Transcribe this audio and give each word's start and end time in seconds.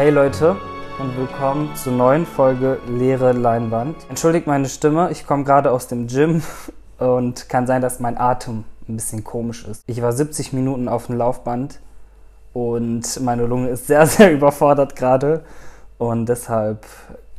Hey 0.00 0.08
Leute 0.08 0.56
und 0.98 1.14
willkommen 1.18 1.76
zur 1.76 1.92
neuen 1.92 2.24
Folge 2.24 2.78
Leere 2.88 3.32
Leinwand. 3.32 3.96
Entschuldigt 4.08 4.46
meine 4.46 4.66
Stimme, 4.66 5.10
ich 5.10 5.26
komme 5.26 5.44
gerade 5.44 5.70
aus 5.70 5.88
dem 5.88 6.06
Gym 6.06 6.40
und 6.98 7.50
kann 7.50 7.66
sein, 7.66 7.82
dass 7.82 8.00
mein 8.00 8.16
Atem 8.16 8.64
ein 8.88 8.96
bisschen 8.96 9.24
komisch 9.24 9.66
ist. 9.66 9.82
Ich 9.86 10.00
war 10.00 10.14
70 10.14 10.54
Minuten 10.54 10.88
auf 10.88 11.08
dem 11.08 11.18
Laufband 11.18 11.80
und 12.54 13.20
meine 13.20 13.44
Lunge 13.44 13.68
ist 13.68 13.88
sehr, 13.88 14.06
sehr 14.06 14.32
überfordert 14.32 14.96
gerade 14.96 15.44
und 15.98 16.30
deshalb 16.30 16.86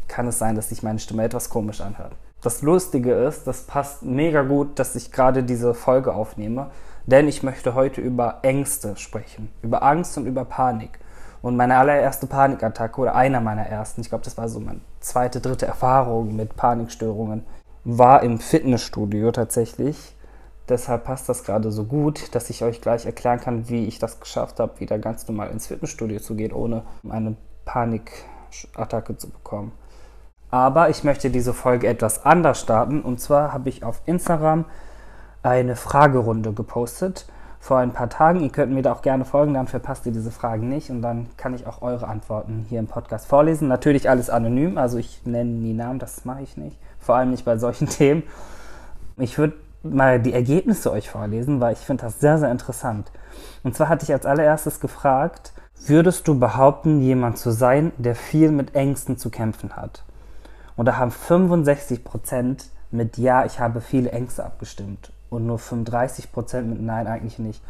kann 0.08 0.28
es 0.28 0.38
sein, 0.38 0.54
dass 0.54 0.70
sich 0.70 0.84
meine 0.84 1.00
Stimme 1.00 1.24
etwas 1.24 1.50
komisch 1.50 1.82
anhört. 1.82 2.12
Das 2.44 2.62
Lustige 2.62 3.14
ist, 3.14 3.48
das 3.48 3.64
passt 3.64 4.04
mega 4.04 4.44
gut, 4.44 4.78
dass 4.78 4.96
ich 4.96 5.12
gerade 5.12 5.42
diese 5.42 5.74
Folge 5.74 6.14
aufnehme, 6.14 6.70
denn 7.08 7.28
ich 7.28 7.42
möchte 7.42 7.74
heute 7.74 8.02
über 8.02 8.38
Ängste 8.44 8.98
sprechen, 8.98 9.50
über 9.64 9.82
Angst 9.82 10.16
und 10.20 10.28
über 10.28 10.46
Panik. 10.46 11.00
Und 11.42 11.56
meine 11.58 11.78
allererste 11.78 12.28
Panikattacke 12.28 13.02
oder 13.02 13.16
einer 13.16 13.42
meiner 13.42 13.66
ersten, 13.66 14.02
ich 14.02 14.10
glaube, 14.10 14.24
das 14.24 14.38
war 14.38 14.48
so 14.48 14.60
meine 14.60 14.82
zweite, 15.00 15.42
dritte 15.42 15.66
Erfahrung 15.66 16.36
mit 16.36 16.56
Panikstörungen, 16.56 17.46
war 17.84 18.22
im 18.22 18.40
Fitnessstudio 18.40 19.32
tatsächlich. 19.32 20.16
Deshalb 20.70 21.04
passt 21.04 21.28
das 21.28 21.44
gerade 21.44 21.72
so 21.72 21.86
gut, 21.86 22.36
dass 22.36 22.50
ich 22.50 22.64
euch 22.64 22.80
gleich 22.80 23.06
erklären 23.06 23.40
kann, 23.40 23.68
wie 23.70 23.88
ich 23.88 23.98
das 23.98 24.20
geschafft 24.20 24.60
habe, 24.60 24.80
wieder 24.80 25.00
ganz 25.00 25.28
normal 25.28 25.50
ins 25.50 25.68
Fitnessstudio 25.68 26.20
zu 26.20 26.36
gehen, 26.36 26.54
ohne 26.54 26.84
eine 27.10 27.36
Panikattacke 27.66 29.18
zu 29.18 29.30
bekommen. 29.30 29.72
Aber 30.52 30.90
ich 30.90 31.04
möchte 31.04 31.32
diese 31.32 31.54
Folge 31.54 31.88
etwas 31.88 32.24
anders 32.26 32.60
starten. 32.60 33.02
Und 33.02 33.20
zwar 33.20 33.52
habe 33.52 33.70
ich 33.70 33.84
auf 33.84 34.02
Instagram 34.06 34.66
eine 35.42 35.76
Fragerunde 35.76 36.54
gepostet 36.54 37.26
vor 37.62 37.78
ein 37.78 37.94
paar 37.94 38.10
Tagen. 38.10 38.42
Ihr 38.42 38.50
könnt 38.50 38.74
mir 38.74 38.82
da 38.82 38.92
auch 38.92 39.04
gerne 39.04 39.24
folgen, 39.24 39.54
dann 39.54 39.68
verpasst 39.68 40.06
ihr 40.08 40.12
diese 40.12 40.32
Fragen 40.32 40.68
nicht 40.68 40.90
und 40.90 41.04
dann 41.04 41.28
kann 41.38 41.54
ich 41.54 41.68
auch 41.68 41.84
eure 41.84 42.08
Antworten 42.08 42.66
hier 42.68 42.80
im 42.80 42.88
Podcast 42.88 43.28
vorlesen. 43.28 43.68
Natürlich 43.68 44.10
alles 44.10 44.32
anonym, 44.32 44.80
also 44.80 44.98
ich 44.98 45.22
nenne 45.26 45.52
nie 45.52 45.74
Namen, 45.74 46.00
das 46.00 46.26
mache 46.26 46.42
ich 46.42 46.58
nicht. 46.58 46.78
Vor 47.00 47.16
allem 47.16 47.30
nicht 47.30 47.46
bei 47.46 47.58
solchen 47.58 47.88
Themen. 47.90 48.24
Ich 49.18 49.38
würde 49.38 49.54
mal 49.84 50.20
die 50.20 50.34
Ergebnisse 50.34 50.92
euch 50.92 51.10
vorlesen, 51.10 51.62
weil 51.62 51.74
ich 51.74 51.80
finde 51.80 52.04
das 52.04 52.20
sehr, 52.20 52.40
sehr 52.40 52.50
interessant. 52.50 53.12
Und 53.64 53.76
zwar 53.76 53.90
hatte 53.90 54.06
ich 54.06 54.12
als 54.12 54.26
allererstes 54.26 54.80
gefragt, 54.80 55.54
würdest 55.86 56.28
du 56.28 56.40
behaupten, 56.40 57.00
jemand 57.02 57.38
zu 57.38 57.52
sein, 57.52 57.92
der 57.98 58.16
viel 58.16 58.52
mit 58.52 58.74
Ängsten 58.74 59.18
zu 59.18 59.30
kämpfen 59.30 59.76
hat? 59.76 60.04
Und 60.76 60.88
da 60.88 60.98
haben 60.98 61.12
65 61.12 62.04
Prozent 62.04 62.66
mit 62.90 63.20
Ja, 63.20 63.46
ich 63.46 63.60
habe 63.60 63.82
viele 63.82 64.12
Ängste 64.12 64.44
abgestimmt 64.44 65.12
und 65.32 65.48
nur 65.48 65.58
35 65.58 66.32
Prozent 66.32 66.70
mit 66.70 66.82
Nein 66.82 67.08
eigentlich 67.08 67.40
nicht. 67.40 67.64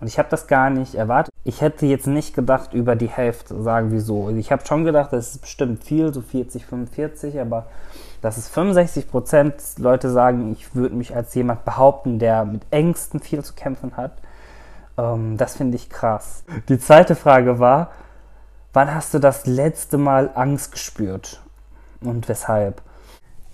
Und 0.00 0.06
ich 0.06 0.18
habe 0.18 0.28
das 0.30 0.46
gar 0.46 0.70
nicht 0.70 0.94
erwartet. 0.94 1.34
Ich 1.44 1.60
hätte 1.60 1.84
jetzt 1.84 2.06
nicht 2.06 2.34
gedacht, 2.34 2.72
über 2.72 2.94
die 2.94 3.08
Hälfte 3.08 3.60
sagen 3.60 3.90
wieso. 3.90 4.30
Ich 4.30 4.52
habe 4.52 4.64
schon 4.64 4.84
gedacht, 4.84 5.12
das 5.12 5.32
ist 5.32 5.42
bestimmt 5.42 5.82
viel, 5.84 6.14
so 6.14 6.22
40, 6.22 6.64
45, 6.64 7.40
aber 7.40 7.66
dass 8.22 8.36
es 8.36 8.48
65 8.48 9.10
Prozent 9.10 9.54
Leute 9.78 10.10
sagen, 10.10 10.52
ich 10.52 10.74
würde 10.74 10.94
mich 10.94 11.14
als 11.14 11.34
jemand 11.34 11.64
behaupten, 11.64 12.18
der 12.18 12.44
mit 12.44 12.62
Ängsten 12.70 13.20
viel 13.20 13.42
zu 13.42 13.54
kämpfen 13.54 13.96
hat, 13.96 14.12
ähm, 14.96 15.36
das 15.36 15.56
finde 15.56 15.76
ich 15.76 15.90
krass. 15.90 16.44
Die 16.68 16.78
zweite 16.78 17.16
Frage 17.16 17.58
war, 17.58 17.90
wann 18.72 18.94
hast 18.94 19.14
du 19.14 19.18
das 19.18 19.46
letzte 19.46 19.98
Mal 19.98 20.30
Angst 20.34 20.72
gespürt 20.72 21.42
und 22.00 22.28
weshalb? 22.28 22.82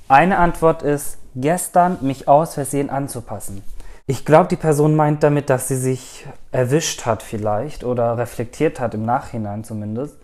Eine 0.08 0.38
Antwort 0.38 0.82
ist, 0.82 1.18
gestern 1.34 1.98
mich 2.00 2.28
aus 2.28 2.54
Versehen 2.54 2.90
anzupassen. 2.90 3.62
Ich 4.06 4.24
glaube, 4.24 4.48
die 4.48 4.56
Person 4.56 4.94
meint 4.96 5.22
damit, 5.22 5.48
dass 5.48 5.68
sie 5.68 5.76
sich 5.76 6.26
erwischt 6.52 7.06
hat 7.06 7.22
vielleicht 7.22 7.84
oder 7.84 8.18
reflektiert 8.18 8.78
hat 8.78 8.94
im 8.94 9.04
Nachhinein 9.04 9.64
zumindest, 9.64 10.18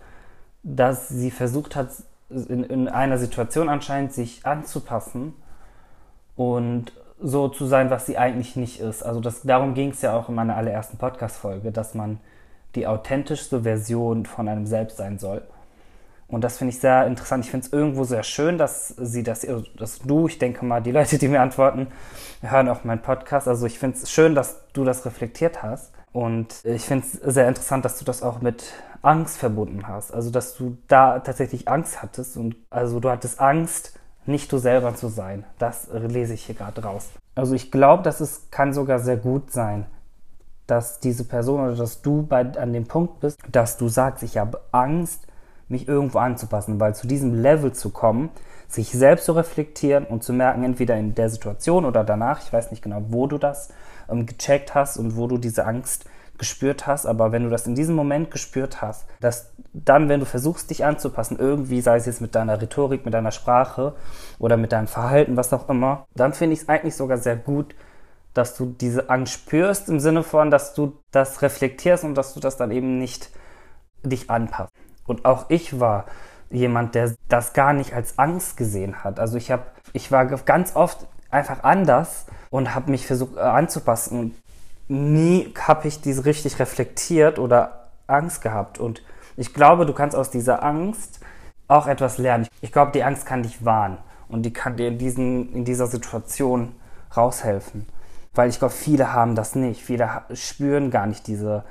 dass 0.61 1.09
sie 1.09 1.31
versucht 1.31 1.75
hat, 1.75 1.89
in, 2.29 2.63
in 2.63 2.87
einer 2.87 3.17
Situation 3.17 3.69
anscheinend 3.69 4.13
sich 4.13 4.45
anzupassen 4.45 5.33
und 6.35 6.93
so 7.19 7.49
zu 7.49 7.65
sein, 7.65 7.89
was 7.89 8.05
sie 8.05 8.17
eigentlich 8.17 8.55
nicht 8.55 8.79
ist. 8.79 9.03
Also 9.03 9.19
das, 9.19 9.41
darum 9.41 9.73
ging 9.73 9.91
es 9.91 10.01
ja 10.01 10.15
auch 10.15 10.29
in 10.29 10.35
meiner 10.35 10.55
allerersten 10.55 10.97
Podcast-Folge, 10.97 11.71
dass 11.71 11.93
man 11.93 12.19
die 12.75 12.87
authentischste 12.87 13.61
Version 13.61 14.25
von 14.25 14.47
einem 14.47 14.65
selbst 14.65 14.97
sein 14.97 15.19
soll. 15.19 15.41
Und 16.31 16.43
das 16.45 16.57
finde 16.57 16.73
ich 16.73 16.79
sehr 16.79 17.05
interessant. 17.07 17.43
Ich 17.43 17.51
finde 17.51 17.67
es 17.67 17.73
irgendwo 17.73 18.05
sehr 18.05 18.23
schön, 18.23 18.57
dass 18.57 18.87
sie 18.87 19.21
das, 19.21 19.45
also 19.45 19.65
dass 19.77 19.99
du, 19.99 20.27
ich 20.27 20.39
denke 20.39 20.65
mal, 20.65 20.81
die 20.81 20.91
Leute, 20.97 21.17
die 21.17 21.27
mir 21.27 21.41
antworten, 21.41 21.87
hören 22.41 22.69
auch 22.69 22.83
meinen 22.85 23.01
Podcast. 23.01 23.47
Also 23.47 23.65
ich 23.65 23.77
finde 23.77 23.97
es 23.97 24.09
schön, 24.09 24.33
dass 24.33 24.61
du 24.73 24.85
das 24.85 25.05
reflektiert 25.05 25.61
hast. 25.61 25.93
Und 26.13 26.55
ich 26.63 26.83
finde 26.83 27.05
es 27.05 27.13
sehr 27.33 27.47
interessant, 27.47 27.85
dass 27.85 27.99
du 27.99 28.05
das 28.05 28.23
auch 28.23 28.41
mit 28.41 28.63
Angst 29.01 29.37
verbunden 29.37 29.87
hast. 29.87 30.13
Also 30.13 30.31
dass 30.31 30.55
du 30.55 30.77
da 30.87 31.19
tatsächlich 31.19 31.67
Angst 31.67 32.01
hattest 32.01 32.37
und 32.37 32.55
also 32.69 32.99
du 32.99 33.09
hattest 33.09 33.39
Angst, 33.39 33.99
nicht 34.25 34.51
du 34.51 34.57
selber 34.57 34.95
zu 34.95 35.09
sein. 35.09 35.45
Das 35.57 35.89
lese 35.91 36.33
ich 36.33 36.45
hier 36.45 36.55
gerade 36.55 36.83
raus. 36.83 37.09
Also 37.35 37.55
ich 37.55 37.71
glaube, 37.71 38.03
dass 38.03 38.21
es 38.21 38.49
kann 38.51 38.73
sogar 38.73 38.99
sehr 38.99 39.17
gut 39.17 39.51
sein, 39.51 39.85
dass 40.67 40.99
diese 40.99 41.25
Person 41.25 41.61
oder 41.61 41.75
dass 41.75 42.01
du 42.01 42.23
bei, 42.23 42.41
an 42.53 42.71
dem 42.71 42.85
Punkt 42.87 43.19
bist, 43.19 43.39
dass 43.51 43.77
du 43.77 43.89
sagst, 43.89 44.23
ich 44.23 44.37
habe 44.37 44.61
Angst, 44.71 45.27
mich 45.71 45.87
irgendwo 45.87 46.19
anzupassen, 46.19 46.79
weil 46.79 46.93
zu 46.95 47.07
diesem 47.07 47.41
Level 47.41 47.73
zu 47.73 47.89
kommen, 47.89 48.29
sich 48.67 48.91
selbst 48.91 49.25
zu 49.25 49.33
reflektieren 49.33 50.05
und 50.05 50.23
zu 50.23 50.33
merken, 50.33 50.63
entweder 50.63 50.95
in 50.97 51.15
der 51.15 51.29
Situation 51.29 51.85
oder 51.85 52.03
danach, 52.03 52.41
ich 52.43 52.53
weiß 52.53 52.71
nicht 52.71 52.83
genau, 52.83 53.01
wo 53.09 53.27
du 53.27 53.37
das 53.37 53.69
ähm, 54.09 54.25
gecheckt 54.25 54.75
hast 54.75 54.97
und 54.97 55.17
wo 55.17 55.27
du 55.27 55.37
diese 55.37 55.65
Angst 55.65 56.05
gespürt 56.37 56.87
hast, 56.87 57.05
aber 57.05 57.31
wenn 57.31 57.43
du 57.43 57.49
das 57.49 57.67
in 57.67 57.75
diesem 57.75 57.95
Moment 57.95 58.31
gespürt 58.31 58.81
hast, 58.81 59.05
dass 59.19 59.51
dann, 59.73 60.09
wenn 60.09 60.19
du 60.19 60.25
versuchst, 60.25 60.69
dich 60.69 60.83
anzupassen, 60.83 61.37
irgendwie, 61.39 61.81
sei 61.81 61.97
es 61.97 62.07
jetzt 62.07 62.19
mit 62.19 62.33
deiner 62.33 62.59
Rhetorik, 62.59 63.05
mit 63.05 63.13
deiner 63.13 63.31
Sprache 63.31 63.93
oder 64.39 64.57
mit 64.57 64.71
deinem 64.71 64.87
Verhalten, 64.87 65.37
was 65.37 65.53
auch 65.53 65.69
immer, 65.69 66.07
dann 66.15 66.33
finde 66.33 66.55
ich 66.55 66.61
es 66.61 66.69
eigentlich 66.69 66.95
sogar 66.95 67.17
sehr 67.17 67.35
gut, 67.35 67.75
dass 68.33 68.57
du 68.57 68.65
diese 68.65 69.09
Angst 69.09 69.33
spürst 69.33 69.89
im 69.89 69.99
Sinne 69.99 70.23
von, 70.23 70.49
dass 70.49 70.73
du 70.73 70.97
das 71.11 71.41
reflektierst 71.41 72.03
und 72.03 72.15
dass 72.15 72.33
du 72.33 72.39
das 72.39 72.57
dann 72.57 72.71
eben 72.71 72.97
nicht 72.97 73.29
dich 74.03 74.29
anpasst. 74.29 74.71
Und 75.05 75.25
auch 75.25 75.45
ich 75.49 75.79
war 75.79 76.05
jemand, 76.49 76.95
der 76.95 77.15
das 77.29 77.53
gar 77.53 77.73
nicht 77.73 77.93
als 77.93 78.19
Angst 78.19 78.57
gesehen 78.57 79.03
hat. 79.03 79.19
Also 79.19 79.37
ich 79.37 79.51
habe, 79.51 79.63
ich 79.93 80.11
war 80.11 80.25
ganz 80.25 80.75
oft 80.75 81.07
einfach 81.29 81.63
anders 81.63 82.25
und 82.49 82.75
habe 82.75 82.91
mich 82.91 83.07
versucht 83.07 83.37
äh, 83.37 83.39
anzupassen. 83.39 84.35
Nie 84.87 85.53
habe 85.57 85.87
ich 85.87 86.01
diese 86.01 86.25
richtig 86.25 86.59
reflektiert 86.59 87.39
oder 87.39 87.91
Angst 88.07 88.41
gehabt. 88.41 88.77
Und 88.77 89.01
ich 89.37 89.53
glaube, 89.53 89.85
du 89.85 89.93
kannst 89.93 90.15
aus 90.15 90.29
dieser 90.29 90.63
Angst 90.63 91.21
auch 91.67 91.87
etwas 91.87 92.17
lernen. 92.17 92.47
Ich 92.59 92.71
glaube, 92.73 92.91
die 92.91 93.03
Angst 93.03 93.25
kann 93.25 93.43
dich 93.43 93.63
warnen 93.63 93.97
und 94.27 94.43
die 94.43 94.51
kann 94.51 94.75
dir 94.75 94.89
in, 94.89 94.97
diesen, 94.97 95.53
in 95.53 95.65
dieser 95.65 95.87
Situation 95.87 96.75
raushelfen. 97.15 97.87
Weil 98.33 98.49
ich 98.49 98.59
glaube, 98.59 98.73
viele 98.73 99.13
haben 99.13 99.35
das 99.35 99.55
nicht. 99.55 99.81
Viele 99.81 100.09
spüren 100.33 100.91
gar 100.91 101.05
nicht 101.05 101.27
diese 101.27 101.63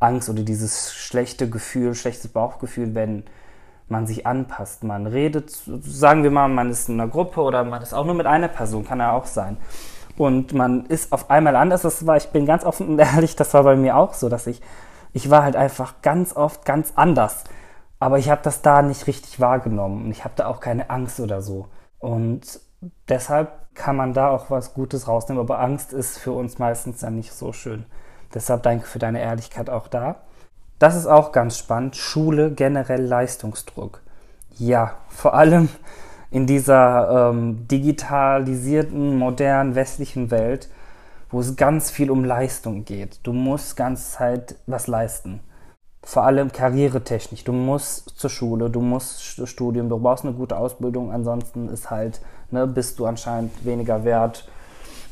Angst 0.00 0.28
oder 0.28 0.42
dieses 0.42 0.94
schlechte 0.94 1.48
Gefühl, 1.48 1.94
schlechtes 1.94 2.30
Bauchgefühl, 2.30 2.94
wenn 2.94 3.24
man 3.88 4.06
sich 4.06 4.26
anpasst. 4.26 4.84
Man 4.84 5.06
redet, 5.06 5.50
sagen 5.50 6.22
wir 6.22 6.30
mal, 6.30 6.48
man 6.48 6.70
ist 6.70 6.88
in 6.88 7.00
einer 7.00 7.10
Gruppe 7.10 7.40
oder 7.40 7.64
man 7.64 7.82
ist 7.82 7.94
auch 7.94 8.04
nur 8.04 8.14
mit 8.14 8.26
einer 8.26 8.48
Person, 8.48 8.84
kann 8.84 9.00
ja 9.00 9.12
auch 9.12 9.26
sein. 9.26 9.56
Und 10.16 10.52
man 10.52 10.86
ist 10.86 11.12
auf 11.12 11.30
einmal 11.30 11.56
anders. 11.56 11.82
Das 11.82 12.06
war, 12.06 12.16
ich 12.16 12.28
bin 12.28 12.44
ganz 12.46 12.64
offen 12.64 12.88
und 12.88 12.98
ehrlich, 12.98 13.36
das 13.36 13.54
war 13.54 13.62
bei 13.62 13.76
mir 13.76 13.96
auch 13.96 14.14
so, 14.14 14.28
dass 14.28 14.46
ich, 14.46 14.60
ich 15.12 15.30
war 15.30 15.42
halt 15.42 15.56
einfach 15.56 16.02
ganz 16.02 16.36
oft 16.36 16.64
ganz 16.64 16.92
anders. 16.96 17.44
Aber 18.00 18.18
ich 18.18 18.30
habe 18.30 18.42
das 18.42 18.62
da 18.62 18.82
nicht 18.82 19.06
richtig 19.06 19.40
wahrgenommen 19.40 20.04
und 20.04 20.10
ich 20.10 20.24
habe 20.24 20.34
da 20.36 20.46
auch 20.46 20.60
keine 20.60 20.90
Angst 20.90 21.18
oder 21.18 21.42
so. 21.42 21.66
Und 21.98 22.60
deshalb 23.08 23.74
kann 23.74 23.96
man 23.96 24.12
da 24.12 24.30
auch 24.30 24.50
was 24.50 24.74
Gutes 24.74 25.08
rausnehmen. 25.08 25.40
Aber 25.40 25.60
Angst 25.60 25.92
ist 25.92 26.18
für 26.18 26.32
uns 26.32 26.58
meistens 26.58 27.00
ja 27.00 27.10
nicht 27.10 27.32
so 27.32 27.52
schön. 27.52 27.86
Deshalb 28.34 28.62
danke 28.62 28.86
für 28.86 28.98
deine 28.98 29.20
Ehrlichkeit 29.20 29.70
auch 29.70 29.88
da. 29.88 30.16
Das 30.78 30.94
ist 30.94 31.06
auch 31.06 31.32
ganz 31.32 31.58
spannend. 31.58 31.96
Schule 31.96 32.52
generell 32.52 33.02
Leistungsdruck. 33.02 34.00
Ja, 34.58 34.96
vor 35.08 35.34
allem 35.34 35.68
in 36.30 36.46
dieser 36.46 37.30
ähm, 37.30 37.66
digitalisierten, 37.68 39.16
modernen, 39.16 39.74
westlichen 39.74 40.30
Welt, 40.30 40.68
wo 41.30 41.40
es 41.40 41.56
ganz 41.56 41.90
viel 41.90 42.10
um 42.10 42.24
Leistung 42.24 42.84
geht. 42.84 43.20
Du 43.22 43.32
musst 43.32 43.76
ganz 43.76 44.12
Zeit 44.12 44.56
was 44.66 44.86
leisten. 44.86 45.40
Vor 46.02 46.24
allem 46.24 46.52
karrieretechnisch. 46.52 47.44
Du 47.44 47.52
musst 47.52 48.18
zur 48.18 48.30
Schule, 48.30 48.70
du 48.70 48.80
musst 48.80 49.22
Studium, 49.22 49.88
du 49.88 49.98
brauchst 49.98 50.24
eine 50.24 50.34
gute 50.34 50.56
Ausbildung, 50.56 51.12
ansonsten 51.12 51.68
ist 51.68 51.90
halt, 51.90 52.20
ne, 52.50 52.66
bist 52.66 52.98
du 52.98 53.06
anscheinend 53.06 53.64
weniger 53.64 54.04
wert 54.04 54.48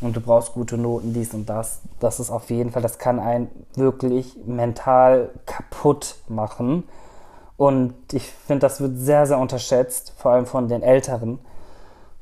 und 0.00 0.14
du 0.14 0.20
brauchst 0.20 0.52
gute 0.52 0.76
Noten, 0.76 1.12
dies 1.12 1.32
und 1.34 1.48
das. 1.48 1.80
Das 2.00 2.20
ist 2.20 2.30
auf 2.30 2.50
jeden 2.50 2.70
Fall, 2.70 2.82
das 2.82 2.98
kann 2.98 3.18
einen 3.18 3.48
wirklich 3.74 4.36
mental 4.44 5.30
kaputt 5.46 6.16
machen. 6.28 6.84
Und 7.56 7.94
ich 8.12 8.30
finde, 8.30 8.60
das 8.60 8.80
wird 8.80 8.98
sehr, 8.98 9.26
sehr 9.26 9.38
unterschätzt, 9.38 10.12
vor 10.18 10.32
allem 10.32 10.46
von 10.46 10.68
den 10.68 10.82
Älteren. 10.82 11.38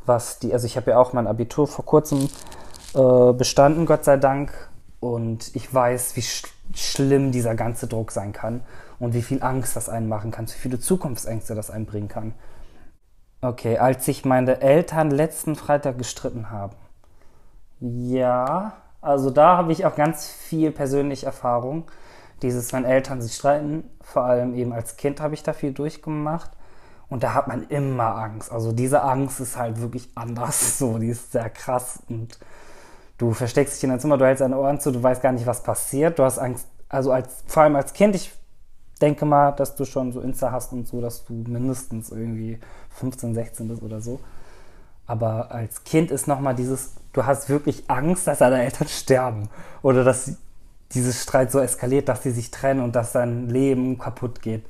Was 0.06 0.38
die, 0.38 0.52
also 0.52 0.66
ich 0.66 0.76
habe 0.76 0.92
ja 0.92 0.98
auch 0.98 1.12
mein 1.12 1.26
Abitur 1.26 1.66
vor 1.66 1.84
kurzem 1.84 2.28
äh, 2.94 3.32
bestanden, 3.32 3.86
Gott 3.86 4.04
sei 4.04 4.16
Dank. 4.16 4.52
Und 5.00 5.54
ich 5.56 5.72
weiß, 5.72 6.16
wie 6.16 6.24
schlimm 6.74 7.32
dieser 7.32 7.54
ganze 7.54 7.86
Druck 7.86 8.10
sein 8.10 8.32
kann 8.32 8.62
und 8.98 9.12
wie 9.12 9.22
viel 9.22 9.42
Angst 9.42 9.76
das 9.76 9.88
einen 9.88 10.08
machen 10.08 10.30
kann, 10.30 10.46
wie 10.46 10.52
viele 10.52 10.78
Zukunftsängste 10.78 11.54
das 11.54 11.70
einen 11.70 11.86
bringen 11.86 12.08
kann. 12.08 12.34
Okay, 13.42 13.76
als 13.76 14.06
sich 14.06 14.24
meine 14.24 14.62
Eltern 14.62 15.10
letzten 15.10 15.56
Freitag 15.56 15.98
gestritten 15.98 16.50
haben. 16.50 16.74
Ja, 17.86 18.72
also 19.02 19.30
da 19.30 19.58
habe 19.58 19.70
ich 19.72 19.84
auch 19.84 19.94
ganz 19.94 20.26
viel 20.26 20.70
persönliche 20.70 21.26
Erfahrung. 21.26 21.84
Dieses, 22.40 22.72
wenn 22.72 22.86
Eltern 22.86 23.20
sich 23.20 23.34
streiten, 23.34 23.90
vor 24.00 24.24
allem 24.24 24.54
eben 24.54 24.72
als 24.72 24.96
Kind 24.96 25.20
habe 25.20 25.34
ich 25.34 25.42
da 25.42 25.52
viel 25.52 25.72
durchgemacht. 25.72 26.50
Und 27.10 27.22
da 27.22 27.34
hat 27.34 27.46
man 27.46 27.68
immer 27.68 28.16
Angst. 28.16 28.50
Also 28.50 28.72
diese 28.72 29.02
Angst 29.02 29.38
ist 29.40 29.58
halt 29.58 29.82
wirklich 29.82 30.08
anders. 30.14 30.78
So, 30.78 30.96
die 30.98 31.08
ist 31.08 31.32
sehr 31.32 31.50
krass. 31.50 32.02
Und 32.08 32.38
du 33.18 33.32
versteckst 33.32 33.76
dich 33.76 33.84
in 33.84 33.90
dein 33.90 34.00
Zimmer, 34.00 34.16
du 34.16 34.24
hältst 34.24 34.40
deine 34.40 34.56
Ohren 34.58 34.80
zu, 34.80 34.90
du 34.90 35.02
weißt 35.02 35.20
gar 35.20 35.32
nicht, 35.32 35.46
was 35.46 35.62
passiert. 35.62 36.18
Du 36.18 36.24
hast 36.24 36.38
Angst, 36.38 36.66
also 36.88 37.12
als, 37.12 37.44
vor 37.46 37.64
allem 37.64 37.76
als 37.76 37.92
Kind, 37.92 38.16
ich 38.16 38.32
denke 39.02 39.26
mal, 39.26 39.52
dass 39.52 39.76
du 39.76 39.84
schon 39.84 40.10
so 40.12 40.22
Insta 40.22 40.52
hast 40.52 40.72
und 40.72 40.88
so, 40.88 41.02
dass 41.02 41.26
du 41.26 41.34
mindestens 41.34 42.10
irgendwie 42.10 42.58
15, 42.88 43.34
16 43.34 43.68
bist 43.68 43.82
oder 43.82 44.00
so. 44.00 44.20
Aber 45.06 45.52
als 45.52 45.84
Kind 45.84 46.10
ist 46.10 46.26
nochmal 46.26 46.54
dieses, 46.54 46.94
du 47.12 47.26
hast 47.26 47.48
wirklich 47.48 47.84
Angst, 47.88 48.26
dass 48.26 48.38
deine 48.38 48.62
Eltern 48.62 48.88
sterben. 48.88 49.48
Oder 49.82 50.04
dass 50.04 50.36
dieses 50.92 51.22
Streit 51.22 51.50
so 51.50 51.58
eskaliert, 51.58 52.08
dass 52.08 52.22
sie 52.22 52.30
sich 52.30 52.50
trennen 52.50 52.80
und 52.80 52.96
dass 52.96 53.12
dein 53.12 53.48
Leben 53.48 53.98
kaputt 53.98 54.40
geht. 54.40 54.64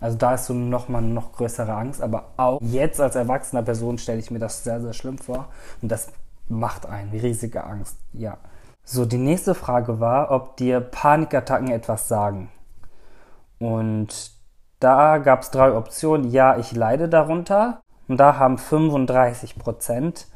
Also 0.00 0.16
da 0.16 0.34
ist 0.34 0.46
so 0.46 0.54
nochmal 0.54 1.02
noch 1.02 1.32
größere 1.32 1.72
Angst. 1.72 2.02
Aber 2.02 2.28
auch 2.36 2.60
jetzt 2.60 3.00
als 3.00 3.16
erwachsener 3.16 3.62
Person 3.62 3.98
stelle 3.98 4.18
ich 4.18 4.30
mir 4.30 4.38
das 4.38 4.64
sehr, 4.64 4.80
sehr 4.80 4.92
schlimm 4.92 5.18
vor. 5.18 5.48
Und 5.82 5.90
das 5.90 6.08
macht 6.48 6.86
einen 6.86 7.10
riesige 7.10 7.64
Angst. 7.64 7.96
Ja. 8.12 8.38
So, 8.84 9.06
die 9.06 9.18
nächste 9.18 9.54
Frage 9.54 10.00
war, 10.00 10.30
ob 10.30 10.58
dir 10.58 10.80
Panikattacken 10.80 11.70
etwas 11.70 12.06
sagen. 12.06 12.50
Und 13.58 14.32
da 14.78 15.16
gab 15.18 15.40
es 15.40 15.50
drei 15.50 15.72
Optionen. 15.72 16.30
Ja, 16.30 16.58
ich 16.58 16.72
leide 16.72 17.08
darunter. 17.08 17.80
Und 18.08 18.18
da 18.18 18.38
haben 18.38 18.58
35 18.58 19.58
Prozent 19.58 20.26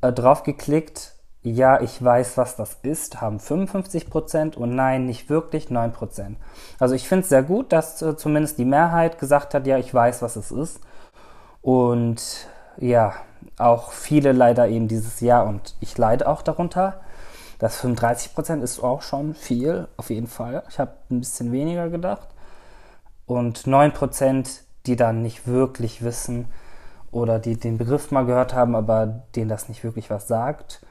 äh, 0.00 0.12
drauf 0.12 0.42
geklickt. 0.42 1.14
Ja, 1.42 1.80
ich 1.80 2.02
weiß, 2.02 2.36
was 2.38 2.56
das 2.56 2.78
ist, 2.82 3.20
haben 3.20 3.38
55 3.38 4.10
Prozent 4.10 4.56
und 4.56 4.74
nein, 4.74 5.06
nicht 5.06 5.30
wirklich 5.30 5.70
9 5.70 5.92
Prozent. 5.92 6.38
Also 6.80 6.96
ich 6.96 7.08
finde 7.08 7.22
es 7.22 7.28
sehr 7.28 7.44
gut, 7.44 7.72
dass 7.72 8.02
äh, 8.02 8.16
zumindest 8.16 8.58
die 8.58 8.64
Mehrheit 8.64 9.20
gesagt 9.20 9.54
hat, 9.54 9.66
ja, 9.66 9.78
ich 9.78 9.92
weiß, 9.94 10.22
was 10.22 10.34
es 10.34 10.50
ist. 10.50 10.80
Und 11.62 12.48
ja, 12.78 13.14
auch 13.58 13.92
viele 13.92 14.32
leider 14.32 14.68
eben 14.68 14.88
dieses 14.88 15.20
Jahr 15.20 15.46
und 15.46 15.76
ich 15.80 15.96
leide 15.96 16.28
auch 16.28 16.42
darunter. 16.42 17.00
Das 17.58 17.76
35 17.76 18.34
Prozent 18.34 18.62
ist 18.62 18.80
auch 18.80 19.02
schon 19.02 19.34
viel, 19.34 19.88
auf 19.96 20.10
jeden 20.10 20.26
Fall. 20.26 20.64
Ich 20.68 20.78
habe 20.78 20.92
ein 21.10 21.20
bisschen 21.20 21.52
weniger 21.52 21.88
gedacht. 21.88 22.28
Und 23.24 23.66
9 23.66 23.92
Prozent, 23.92 24.64
die 24.86 24.96
dann 24.96 25.22
nicht 25.22 25.46
wirklich 25.46 26.02
wissen 26.04 26.48
oder 27.16 27.38
die 27.38 27.56
den 27.56 27.78
Begriff 27.78 28.10
mal 28.10 28.26
gehört 28.26 28.52
haben, 28.52 28.76
aber 28.76 29.06
denen 29.34 29.48
das 29.48 29.68
nicht 29.68 29.82
wirklich 29.82 30.10
was 30.10 30.28
sagt, 30.28 30.82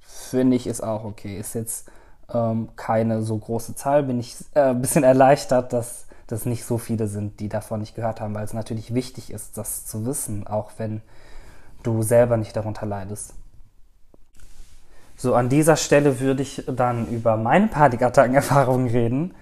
finde 0.00 0.56
ich, 0.56 0.66
ist 0.66 0.82
auch 0.82 1.04
okay. 1.04 1.38
Ist 1.38 1.54
jetzt 1.54 1.88
ähm, 2.32 2.70
keine 2.76 3.22
so 3.22 3.36
große 3.36 3.74
Zahl. 3.74 4.04
Bin 4.04 4.18
ich 4.18 4.36
äh, 4.54 4.70
ein 4.70 4.80
bisschen 4.80 5.04
erleichtert, 5.04 5.72
dass 5.74 6.06
das 6.26 6.46
nicht 6.46 6.64
so 6.64 6.78
viele 6.78 7.06
sind, 7.06 7.38
die 7.38 7.50
davon 7.50 7.80
nicht 7.80 7.94
gehört 7.94 8.20
haben, 8.22 8.34
weil 8.34 8.44
es 8.44 8.54
natürlich 8.54 8.94
wichtig 8.94 9.30
ist, 9.30 9.58
das 9.58 9.84
zu 9.84 10.06
wissen, 10.06 10.46
auch 10.46 10.72
wenn 10.78 11.02
du 11.82 12.02
selber 12.02 12.38
nicht 12.38 12.56
darunter 12.56 12.86
leidest. 12.86 13.34
So, 15.16 15.34
an 15.34 15.50
dieser 15.50 15.76
Stelle 15.76 16.18
würde 16.18 16.42
ich 16.42 16.64
dann 16.66 17.06
über 17.08 17.36
meine 17.36 17.68
Panikattacken-Erfahrungen 17.68 18.88
reden. 18.88 19.34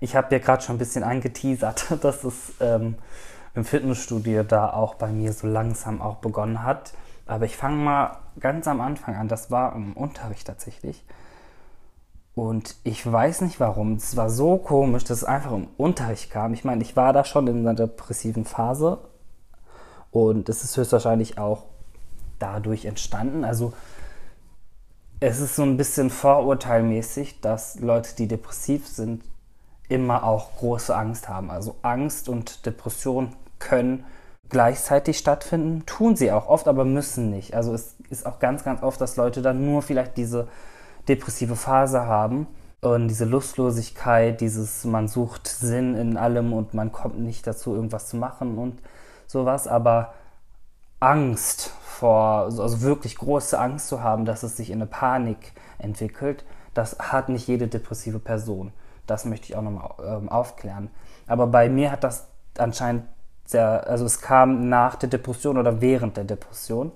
Ich 0.00 0.16
habe 0.16 0.34
ja 0.34 0.38
gerade 0.38 0.62
schon 0.62 0.76
ein 0.76 0.78
bisschen 0.78 1.04
angeteasert, 1.04 1.98
dass 2.02 2.24
es 2.24 2.52
ähm, 2.60 2.96
im 3.54 3.64
Fitnessstudio 3.64 4.42
da 4.42 4.72
auch 4.72 4.94
bei 4.94 5.08
mir 5.08 5.32
so 5.32 5.46
langsam 5.46 6.02
auch 6.02 6.16
begonnen 6.16 6.62
hat. 6.62 6.94
Aber 7.26 7.44
ich 7.44 7.56
fange 7.56 7.76
mal 7.76 8.18
ganz 8.38 8.66
am 8.68 8.80
Anfang 8.80 9.14
an. 9.16 9.28
Das 9.28 9.50
war 9.50 9.74
im 9.74 9.92
Unterricht 9.94 10.46
tatsächlich. 10.46 11.04
Und 12.34 12.74
ich 12.82 13.10
weiß 13.10 13.42
nicht 13.42 13.60
warum. 13.60 13.94
Es 13.94 14.16
war 14.16 14.28
so 14.28 14.56
komisch, 14.58 15.04
dass 15.04 15.18
es 15.18 15.24
einfach 15.24 15.52
im 15.52 15.68
Unterricht 15.76 16.30
kam. 16.30 16.52
Ich 16.52 16.64
meine, 16.64 16.82
ich 16.82 16.96
war 16.96 17.12
da 17.12 17.24
schon 17.24 17.46
in 17.46 17.60
einer 17.60 17.74
depressiven 17.74 18.44
Phase 18.44 18.98
und 20.10 20.48
es 20.48 20.64
ist 20.64 20.76
höchstwahrscheinlich 20.76 21.38
auch 21.38 21.64
dadurch 22.40 22.86
entstanden. 22.86 23.44
Also 23.44 23.72
es 25.20 25.38
ist 25.38 25.54
so 25.54 25.62
ein 25.62 25.76
bisschen 25.76 26.10
vorurteilmäßig, 26.10 27.40
dass 27.40 27.78
Leute, 27.78 28.16
die 28.16 28.26
depressiv 28.26 28.88
sind, 28.88 29.22
immer 29.88 30.24
auch 30.24 30.56
große 30.56 30.94
Angst 30.94 31.28
haben. 31.28 31.50
Also 31.50 31.76
Angst 31.82 32.28
und 32.28 32.66
Depression 32.66 33.34
können 33.64 34.04
gleichzeitig 34.48 35.18
stattfinden, 35.18 35.84
tun 35.86 36.16
sie 36.16 36.30
auch 36.30 36.46
oft, 36.46 36.68
aber 36.68 36.84
müssen 36.84 37.30
nicht. 37.30 37.54
Also 37.54 37.74
es 37.74 37.96
ist 38.10 38.26
auch 38.26 38.38
ganz, 38.38 38.62
ganz 38.62 38.82
oft, 38.82 39.00
dass 39.00 39.16
Leute 39.16 39.42
dann 39.42 39.64
nur 39.64 39.82
vielleicht 39.82 40.16
diese 40.16 40.46
depressive 41.08 41.56
Phase 41.56 42.06
haben 42.06 42.46
und 42.80 43.08
diese 43.08 43.24
Lustlosigkeit, 43.24 44.40
dieses 44.40 44.84
man 44.84 45.08
sucht 45.08 45.48
Sinn 45.48 45.96
in 45.96 46.16
allem 46.16 46.52
und 46.52 46.74
man 46.74 46.92
kommt 46.92 47.18
nicht 47.18 47.46
dazu, 47.46 47.74
irgendwas 47.74 48.08
zu 48.08 48.16
machen 48.16 48.58
und 48.58 48.80
sowas, 49.26 49.66
aber 49.66 50.14
Angst 51.00 51.72
vor, 51.82 52.44
also 52.44 52.82
wirklich 52.82 53.16
große 53.16 53.58
Angst 53.58 53.88
zu 53.88 54.02
haben, 54.02 54.24
dass 54.24 54.42
es 54.42 54.56
sich 54.56 54.70
in 54.70 54.76
eine 54.76 54.86
Panik 54.86 55.52
entwickelt, 55.78 56.44
das 56.74 56.98
hat 56.98 57.28
nicht 57.28 57.48
jede 57.48 57.68
depressive 57.68 58.18
Person. 58.18 58.72
Das 59.06 59.24
möchte 59.24 59.46
ich 59.48 59.56
auch 59.56 59.62
nochmal 59.62 59.90
ähm, 60.04 60.28
aufklären. 60.28 60.90
Aber 61.26 61.46
bei 61.46 61.68
mir 61.68 61.90
hat 61.90 62.04
das 62.04 62.26
anscheinend 62.58 63.04
sehr, 63.46 63.86
also 63.86 64.04
es 64.04 64.20
kam 64.20 64.68
nach 64.68 64.96
der 64.96 65.08
Depression 65.08 65.58
oder 65.58 65.80
während 65.80 66.16
der 66.16 66.24
Depression, 66.24 66.92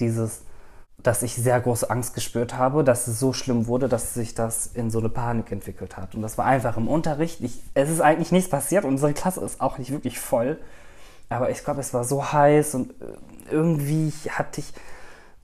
dieses, 0.00 0.42
dass 1.02 1.22
ich 1.22 1.34
sehr 1.36 1.60
große 1.60 1.88
Angst 1.88 2.14
gespürt 2.14 2.56
habe, 2.56 2.82
dass 2.82 3.06
es 3.06 3.20
so 3.20 3.32
schlimm 3.32 3.66
wurde, 3.66 3.88
dass 3.88 4.14
sich 4.14 4.34
das 4.34 4.66
in 4.66 4.90
so 4.90 4.98
eine 4.98 5.08
Panik 5.08 5.52
entwickelt 5.52 5.96
hat. 5.96 6.14
Und 6.14 6.22
das 6.22 6.36
war 6.36 6.44
einfach 6.44 6.76
im 6.76 6.88
Unterricht. 6.88 7.40
Ich, 7.40 7.62
es 7.74 7.90
ist 7.90 8.00
eigentlich 8.00 8.32
nichts 8.32 8.50
passiert. 8.50 8.84
Unsere 8.84 9.12
Klasse 9.12 9.40
ist 9.40 9.60
auch 9.60 9.78
nicht 9.78 9.92
wirklich 9.92 10.18
voll. 10.18 10.58
Aber 11.28 11.50
ich 11.50 11.62
glaube, 11.62 11.80
es 11.80 11.94
war 11.94 12.04
so 12.04 12.32
heiß 12.32 12.74
und 12.74 12.90
äh, 12.90 13.52
irgendwie 13.52 14.10
hatte 14.30 14.60
ich 14.60 14.72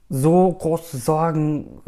so 0.09 0.51
große 0.53 0.99
Sorgen, 0.99 1.81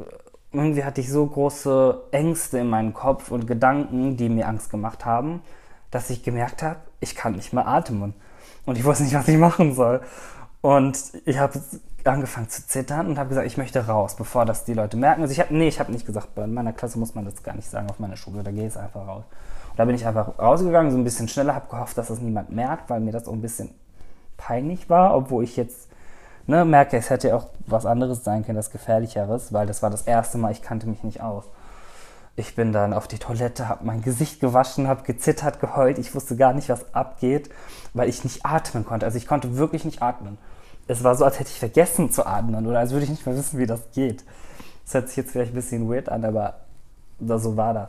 irgendwie 0.52 0.84
hatte 0.84 1.00
ich 1.00 1.10
so 1.10 1.26
große 1.26 2.02
Ängste 2.12 2.58
in 2.58 2.68
meinem 2.68 2.94
Kopf 2.94 3.30
und 3.30 3.46
Gedanken, 3.46 4.16
die 4.16 4.28
mir 4.28 4.48
Angst 4.48 4.70
gemacht 4.70 5.04
haben, 5.04 5.42
dass 5.90 6.10
ich 6.10 6.22
gemerkt 6.22 6.62
habe, 6.62 6.80
ich 7.00 7.14
kann 7.14 7.34
nicht 7.34 7.52
mehr 7.52 7.66
atmen. 7.66 8.14
Und 8.66 8.76
ich 8.76 8.84
wusste 8.84 9.04
nicht, 9.04 9.14
was 9.14 9.28
ich 9.28 9.38
machen 9.38 9.74
soll. 9.74 10.00
Und 10.60 10.98
ich 11.24 11.38
habe 11.38 11.60
angefangen 12.04 12.48
zu 12.48 12.66
zittern 12.66 13.06
und 13.06 13.18
habe 13.18 13.28
gesagt, 13.28 13.46
ich 13.46 13.56
möchte 13.56 13.86
raus, 13.86 14.16
bevor 14.16 14.44
das 14.44 14.64
die 14.64 14.74
Leute 14.74 14.96
merken. 14.96 15.22
Also 15.22 15.32
ich 15.32 15.40
habe, 15.40 15.54
nee, 15.54 15.68
ich 15.68 15.80
habe 15.80 15.92
nicht 15.92 16.06
gesagt, 16.06 16.34
bei 16.34 16.46
meiner 16.46 16.72
Klasse 16.72 16.98
muss 16.98 17.14
man 17.14 17.24
das 17.24 17.42
gar 17.42 17.54
nicht 17.54 17.68
sagen, 17.68 17.88
auf 17.90 17.98
meiner 17.98 18.16
Schule, 18.16 18.42
da 18.42 18.50
gehe 18.50 18.66
ich 18.66 18.76
einfach 18.76 19.06
raus. 19.06 19.24
Und 19.70 19.78
da 19.78 19.84
bin 19.84 19.94
ich 19.94 20.06
einfach 20.06 20.38
rausgegangen, 20.38 20.90
so 20.90 20.98
ein 20.98 21.04
bisschen 21.04 21.28
schneller, 21.28 21.54
habe 21.54 21.68
gehofft, 21.68 21.98
dass 21.98 22.08
das 22.08 22.20
niemand 22.20 22.50
merkt, 22.50 22.90
weil 22.90 23.00
mir 23.00 23.12
das 23.12 23.26
auch 23.26 23.32
ein 23.32 23.42
bisschen 23.42 23.70
peinlich 24.36 24.88
war, 24.90 25.14
obwohl 25.16 25.44
ich 25.44 25.56
jetzt 25.56 25.88
ne, 26.46 26.64
merke, 26.64 26.96
es 26.96 27.10
hätte 27.10 27.34
auch 27.34 27.46
was 27.66 27.86
anderes 27.86 28.24
sein 28.24 28.44
können, 28.44 28.56
das 28.56 28.70
Gefährlicheres, 28.70 29.52
weil 29.52 29.66
das 29.66 29.82
war 29.82 29.90
das 29.90 30.02
erste 30.02 30.38
Mal, 30.38 30.52
ich 30.52 30.62
kannte 30.62 30.86
mich 30.86 31.02
nicht 31.02 31.20
aus. 31.20 31.44
Ich 32.38 32.54
bin 32.54 32.72
dann 32.72 32.92
auf 32.92 33.08
die 33.08 33.18
Toilette, 33.18 33.68
habe 33.68 33.86
mein 33.86 34.02
Gesicht 34.02 34.40
gewaschen, 34.40 34.88
habe 34.88 35.04
gezittert, 35.04 35.58
geheult. 35.58 35.98
Ich 35.98 36.14
wusste 36.14 36.36
gar 36.36 36.52
nicht, 36.52 36.68
was 36.68 36.94
abgeht, 36.94 37.48
weil 37.94 38.10
ich 38.10 38.24
nicht 38.24 38.44
atmen 38.44 38.84
konnte. 38.84 39.06
Also 39.06 39.16
ich 39.16 39.26
konnte 39.26 39.56
wirklich 39.56 39.86
nicht 39.86 40.02
atmen. 40.02 40.36
Es 40.86 41.02
war 41.02 41.14
so, 41.14 41.24
als 41.24 41.40
hätte 41.40 41.50
ich 41.50 41.58
vergessen 41.58 42.12
zu 42.12 42.26
atmen 42.26 42.66
oder 42.66 42.78
als 42.78 42.92
würde 42.92 43.04
ich 43.04 43.10
nicht 43.10 43.26
mehr 43.26 43.36
wissen, 43.36 43.58
wie 43.58 43.66
das 43.66 43.90
geht. 43.92 44.24
Das 44.84 44.94
hört 44.94 45.08
sich 45.08 45.16
jetzt 45.16 45.32
vielleicht 45.32 45.52
ein 45.52 45.56
bisschen 45.56 45.90
weird 45.90 46.10
an, 46.10 46.24
aber 46.24 46.60
so 47.18 47.56
war 47.56 47.72
das. 47.74 47.88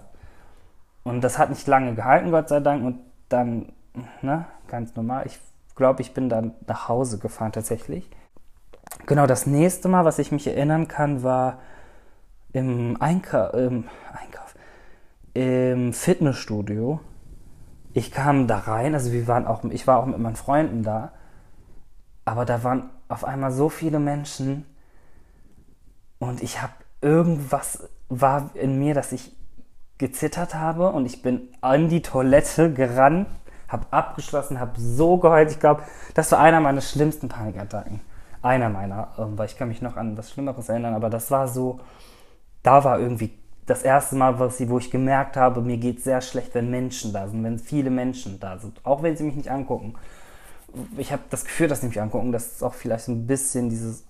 Und 1.04 1.22
das 1.22 1.38
hat 1.38 1.50
nicht 1.50 1.68
lange 1.68 1.94
gehalten, 1.94 2.32
Gott 2.32 2.50
sei 2.50 2.62
Dank. 2.62 2.84
Und 2.84 3.00
dann, 3.30 3.74
ne, 4.22 4.46
ganz 4.68 4.96
normal. 4.96 5.26
Ich 5.26 5.40
glaube, 5.76 6.02
ich 6.02 6.14
bin 6.14 6.30
dann 6.30 6.54
nach 6.66 6.88
Hause 6.88 7.18
gefahren 7.18 7.52
tatsächlich. 7.52 8.10
Genau, 9.06 9.28
das 9.28 9.46
nächste 9.46 9.90
Mal, 9.90 10.06
was 10.06 10.20
ich 10.20 10.32
mich 10.32 10.48
erinnern 10.48 10.88
kann, 10.88 11.22
war 11.22 11.60
im, 12.54 12.98
Einka 13.00 13.48
im 13.48 13.86
Einkauf, 14.12 14.37
im 15.38 15.94
Fitnessstudio. 15.94 17.00
Ich 17.94 18.12
kam 18.12 18.48
da 18.48 18.58
rein, 18.58 18.96
also 18.96 19.12
wir 19.12 19.28
waren 19.28 19.46
auch, 19.46 19.64
ich 19.66 19.86
war 19.86 20.00
auch 20.00 20.08
mit 20.08 20.18
meinen 20.18 20.36
Freunden 20.36 20.82
da, 20.82 21.12
aber 22.26 22.44
da 22.44 22.64
waren 22.64 22.90
auf 23.08 23.24
einmal 23.24 23.52
so 23.52 23.70
viele 23.70 24.00
Menschen 24.00 24.66
und 26.18 26.42
ich 26.42 26.60
habe 26.64 26.74
irgendwas 27.02 27.88
war 28.10 28.50
in 28.56 28.80
mir, 28.80 28.96
dass 28.96 29.12
ich 29.12 29.32
gezittert 30.00 30.56
habe 30.56 30.90
und 30.90 31.06
ich 31.06 31.22
bin 31.22 31.50
an 31.62 31.88
die 31.88 32.02
Toilette 32.02 32.74
gerannt, 32.74 33.28
habe 33.68 33.86
abgeschlossen, 33.92 34.60
habe 34.60 34.80
so 34.80 35.18
geheult. 35.18 35.52
Ich 35.52 35.60
glaube, 35.60 35.84
das 36.16 36.32
war 36.32 36.40
einer 36.40 36.62
meiner 36.62 36.82
schlimmsten 36.82 37.30
Panikattacken. 37.30 38.02
Einer 38.42 38.70
meiner, 38.70 39.10
ähm, 39.20 39.38
weil 39.38 39.46
ich 39.46 39.58
kann 39.58 39.68
mich 39.68 39.84
noch 39.84 39.98
an 39.98 40.18
was 40.18 40.32
Schlimmeres 40.32 40.70
erinnern, 40.70 40.96
aber 40.96 41.12
das 41.12 41.30
war 41.30 41.48
so, 41.48 41.80
da 42.64 42.84
war 42.84 43.00
irgendwie 43.00 43.38
das 43.68 43.84
erste 43.84 44.16
Mal, 44.16 44.40
was, 44.40 44.68
wo 44.70 44.80
ich 44.80 44.90
gemerkt 44.90 45.38
habe, 45.38 45.62
mir 45.62 45.78
geht 45.78 46.00
es 46.00 46.06
sehr 46.06 46.22
schlecht, 46.22 46.56
wenn 46.56 46.72
Menschen 46.72 47.14
da 47.14 47.28
sind, 47.28 47.44
wenn 47.44 47.60
viele 47.60 47.90
Menschen 47.90 48.40
da 48.40 48.58
sind, 48.58 48.84
auch 48.86 49.04
wenn 49.04 49.16
sie 49.16 49.26
mich 49.26 49.36
nicht 49.36 49.52
angucken. 49.52 49.94
Ich 50.98 51.12
habe 51.12 51.24
das 51.30 51.44
Gefühl, 51.44 51.68
dass 51.68 51.82
sie 51.82 51.88
mich 51.88 52.02
angucken, 52.02 52.32
das 52.32 52.48
ist 52.48 52.64
auch 52.64 52.74
vielleicht 52.74 53.10
ein 53.10 53.28
bisschen 53.28 53.70
diese 53.70 54.04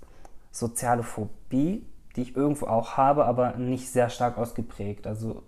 soziale 0.51 1.03
Phobie, 1.03 1.85
die 2.15 2.21
ich 2.21 2.35
irgendwo 2.35 2.67
auch 2.67 2.97
habe, 2.97 3.25
aber 3.25 3.57
nicht 3.57 3.89
sehr 3.89 4.09
stark 4.09 4.37
ausgeprägt. 4.37 5.07
Also 5.07 5.43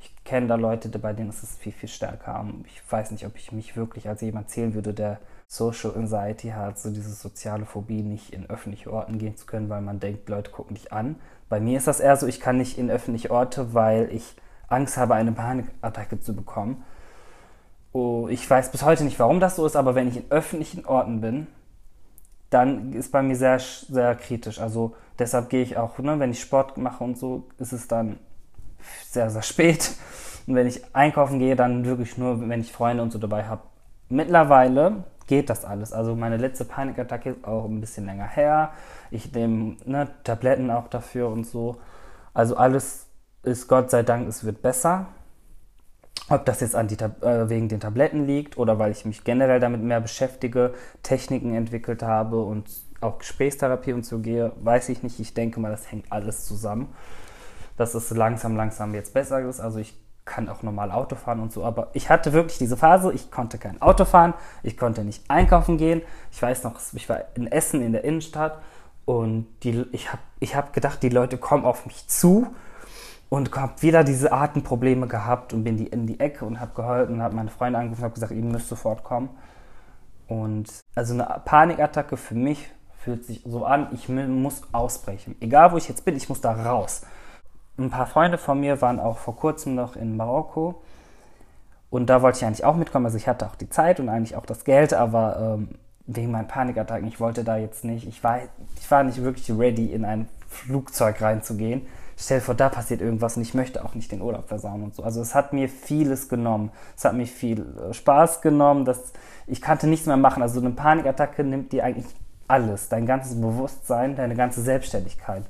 ich 0.00 0.24
kenne 0.24 0.46
da 0.46 0.54
Leute, 0.54 0.88
bei 0.98 1.12
denen 1.12 1.30
ist 1.30 1.42
es 1.42 1.56
viel, 1.56 1.72
viel 1.72 1.88
stärker. 1.88 2.46
Ich 2.66 2.80
weiß 2.90 3.10
nicht, 3.10 3.26
ob 3.26 3.36
ich 3.36 3.52
mich 3.52 3.76
wirklich 3.76 4.08
als 4.08 4.22
jemand 4.22 4.48
zählen 4.48 4.74
würde, 4.74 4.94
der 4.94 5.18
Social 5.46 5.94
Anxiety 5.96 6.50
hat, 6.50 6.78
so 6.78 6.90
diese 6.90 7.12
soziale 7.12 7.66
Phobie, 7.66 8.02
nicht 8.02 8.32
in 8.32 8.48
öffentliche 8.48 8.92
Orten 8.92 9.18
gehen 9.18 9.36
zu 9.36 9.46
können, 9.46 9.68
weil 9.68 9.82
man 9.82 10.00
denkt, 10.00 10.28
Leute 10.28 10.50
gucken 10.50 10.74
dich 10.74 10.92
an. 10.92 11.16
Bei 11.48 11.60
mir 11.60 11.76
ist 11.76 11.88
das 11.88 12.00
eher 12.00 12.16
so, 12.16 12.26
ich 12.26 12.40
kann 12.40 12.56
nicht 12.56 12.78
in 12.78 12.90
öffentliche 12.90 13.30
Orte, 13.30 13.74
weil 13.74 14.08
ich 14.12 14.36
Angst 14.68 14.96
habe, 14.96 15.14
eine 15.14 15.32
Panikattacke 15.32 16.20
zu 16.20 16.34
bekommen. 16.34 16.84
Oh, 17.92 18.28
ich 18.28 18.48
weiß 18.48 18.70
bis 18.70 18.84
heute 18.84 19.02
nicht, 19.02 19.18
warum 19.18 19.40
das 19.40 19.56
so 19.56 19.66
ist, 19.66 19.74
aber 19.74 19.96
wenn 19.96 20.08
ich 20.08 20.18
in 20.18 20.30
öffentlichen 20.30 20.86
Orten 20.86 21.20
bin, 21.20 21.48
dann 22.50 22.92
ist 22.92 23.10
bei 23.10 23.20
mir 23.20 23.34
sehr, 23.34 23.58
sehr 23.58 24.14
kritisch. 24.14 24.60
Also 24.60 24.94
deshalb 25.18 25.48
gehe 25.50 25.62
ich 25.62 25.76
auch, 25.76 25.98
ne, 25.98 26.20
wenn 26.20 26.30
ich 26.30 26.40
Sport 26.40 26.78
mache 26.78 27.02
und 27.02 27.18
so, 27.18 27.48
ist 27.58 27.72
es 27.72 27.88
dann 27.88 28.20
sehr, 29.06 29.30
sehr 29.30 29.42
spät. 29.42 29.92
Und 30.46 30.54
wenn 30.54 30.66
ich 30.66 30.82
einkaufen 30.94 31.38
gehe, 31.38 31.56
dann 31.56 31.84
wirklich 31.84 32.18
nur, 32.18 32.48
wenn 32.48 32.60
ich 32.60 32.72
Freunde 32.72 33.02
und 33.02 33.12
so 33.12 33.18
dabei 33.18 33.44
habe. 33.44 33.62
Mittlerweile 34.08 35.04
geht 35.26 35.48
das 35.48 35.64
alles. 35.64 35.92
Also 35.92 36.16
meine 36.16 36.36
letzte 36.36 36.64
Panikattacke 36.64 37.30
ist 37.30 37.44
auch 37.44 37.64
ein 37.64 37.80
bisschen 37.80 38.06
länger 38.06 38.26
her. 38.26 38.72
Ich 39.12 39.32
nehme 39.32 39.76
ne, 39.84 40.08
Tabletten 40.24 40.70
auch 40.70 40.88
dafür 40.88 41.28
und 41.28 41.46
so. 41.46 41.76
Also 42.34 42.56
alles 42.56 43.06
ist 43.44 43.68
Gott 43.68 43.90
sei 43.90 44.02
Dank, 44.02 44.28
es 44.28 44.44
wird 44.44 44.60
besser. 44.60 45.06
Ob 46.28 46.44
das 46.46 46.60
jetzt 46.60 46.74
äh, 46.74 47.48
wegen 47.48 47.68
den 47.68 47.80
Tabletten 47.80 48.26
liegt 48.26 48.58
oder 48.58 48.78
weil 48.78 48.92
ich 48.92 49.04
mich 49.04 49.24
generell 49.24 49.60
damit 49.60 49.82
mehr 49.82 50.00
beschäftige, 50.00 50.74
Techniken 51.02 51.54
entwickelt 51.54 52.02
habe 52.02 52.42
und 52.42 52.68
auch 53.00 53.18
Gesprächstherapie 53.18 53.92
und 53.92 54.04
so 54.04 54.18
gehe, 54.18 54.52
weiß 54.60 54.88
ich 54.90 55.02
nicht. 55.02 55.18
Ich 55.18 55.34
denke 55.34 55.60
mal, 55.60 55.70
das 55.70 55.90
hängt 55.90 56.10
alles 56.10 56.44
zusammen. 56.44 56.92
Dass 57.80 57.94
es 57.94 58.10
langsam, 58.10 58.56
langsam 58.56 58.92
jetzt 58.92 59.14
besser 59.14 59.40
ist. 59.40 59.58
Also 59.58 59.78
ich 59.78 59.98
kann 60.26 60.50
auch 60.50 60.62
normal 60.62 60.92
Auto 60.92 61.16
fahren 61.16 61.40
und 61.40 61.50
so, 61.50 61.64
aber 61.64 61.88
ich 61.94 62.10
hatte 62.10 62.34
wirklich 62.34 62.58
diese 62.58 62.76
Phase, 62.76 63.10
ich 63.10 63.30
konnte 63.30 63.56
kein 63.56 63.80
Auto 63.80 64.04
fahren, 64.04 64.34
ich 64.62 64.76
konnte 64.76 65.02
nicht 65.02 65.24
einkaufen 65.28 65.78
gehen. 65.78 66.02
Ich 66.30 66.42
weiß 66.42 66.62
noch, 66.64 66.74
ich 66.92 67.08
war 67.08 67.22
in 67.36 67.46
Essen 67.46 67.80
in 67.80 67.92
der 67.92 68.04
Innenstadt 68.04 68.58
und 69.06 69.46
die, 69.62 69.86
ich 69.92 70.12
habe 70.12 70.20
ich 70.40 70.54
hab 70.54 70.74
gedacht, 70.74 71.02
die 71.02 71.08
Leute 71.08 71.38
kommen 71.38 71.64
auf 71.64 71.86
mich 71.86 72.06
zu 72.06 72.48
und 73.30 73.56
habe 73.56 73.80
wieder 73.80 74.04
diese 74.04 74.30
Atemprobleme 74.30 75.06
gehabt 75.06 75.54
und 75.54 75.64
bin 75.64 75.78
die 75.78 75.86
in 75.86 76.06
die 76.06 76.20
Ecke 76.20 76.44
und 76.44 76.60
habe 76.60 76.74
geheult 76.74 77.08
und 77.08 77.22
habe 77.22 77.34
meine 77.34 77.48
Freunde 77.48 77.78
angerufen 77.78 78.02
und 78.02 78.04
habe 78.04 78.14
gesagt, 78.14 78.32
ihr 78.32 78.42
müsst 78.42 78.68
sofort 78.68 79.04
kommen. 79.04 79.30
Und 80.28 80.68
also 80.94 81.14
eine 81.14 81.40
Panikattacke 81.46 82.18
für 82.18 82.34
mich 82.34 82.68
fühlt 83.02 83.24
sich 83.24 83.42
so 83.46 83.64
an, 83.64 83.88
ich 83.92 84.10
muss 84.10 84.62
ausbrechen. 84.72 85.34
Egal 85.40 85.72
wo 85.72 85.78
ich 85.78 85.88
jetzt 85.88 86.04
bin, 86.04 86.14
ich 86.14 86.28
muss 86.28 86.42
da 86.42 86.52
raus. 86.52 87.06
Ein 87.80 87.88
paar 87.88 88.06
Freunde 88.06 88.36
von 88.36 88.60
mir 88.60 88.82
waren 88.82 89.00
auch 89.00 89.16
vor 89.16 89.34
kurzem 89.34 89.74
noch 89.74 89.96
in 89.96 90.14
Marokko. 90.14 90.82
Und 91.88 92.10
da 92.10 92.20
wollte 92.20 92.36
ich 92.36 92.44
eigentlich 92.44 92.64
auch 92.64 92.76
mitkommen. 92.76 93.06
Also 93.06 93.16
ich 93.16 93.26
hatte 93.26 93.46
auch 93.46 93.56
die 93.56 93.70
Zeit 93.70 94.00
und 94.00 94.10
eigentlich 94.10 94.36
auch 94.36 94.44
das 94.44 94.64
Geld, 94.64 94.92
aber 94.92 95.56
ähm, 95.58 95.68
wegen 96.06 96.30
meinen 96.30 96.46
Panikattacken, 96.46 97.08
ich 97.08 97.20
wollte 97.20 97.42
da 97.42 97.56
jetzt 97.56 97.84
nicht, 97.84 98.06
ich 98.06 98.22
war, 98.22 98.40
ich 98.78 98.90
war 98.90 99.02
nicht 99.02 99.22
wirklich 99.22 99.50
ready, 99.50 99.86
in 99.86 100.04
ein 100.04 100.28
Flugzeug 100.46 101.22
reinzugehen. 101.22 101.86
Stell 102.18 102.40
dir 102.40 102.44
vor, 102.44 102.54
da 102.54 102.68
passiert 102.68 103.00
irgendwas 103.00 103.38
und 103.38 103.42
ich 103.42 103.54
möchte 103.54 103.82
auch 103.82 103.94
nicht 103.94 104.12
den 104.12 104.20
Urlaub 104.20 104.48
versauen 104.48 104.82
und 104.82 104.94
so. 104.94 105.02
Also 105.02 105.22
es 105.22 105.34
hat 105.34 105.54
mir 105.54 105.70
vieles 105.70 106.28
genommen. 106.28 106.70
Es 106.98 107.06
hat 107.06 107.14
mir 107.14 107.26
viel 107.26 107.60
äh, 107.60 107.94
Spaß 107.94 108.42
genommen. 108.42 108.84
Dass 108.84 109.14
ich 109.46 109.62
kannte 109.62 109.86
nichts 109.86 110.06
mehr 110.06 110.18
machen. 110.18 110.42
Also 110.42 110.60
eine 110.60 110.70
Panikattacke 110.70 111.44
nimmt 111.44 111.72
dir 111.72 111.84
eigentlich 111.84 112.14
alles. 112.46 112.90
Dein 112.90 113.06
ganzes 113.06 113.40
Bewusstsein, 113.40 114.16
deine 114.16 114.34
ganze 114.36 114.60
Selbstständigkeit 114.60 115.44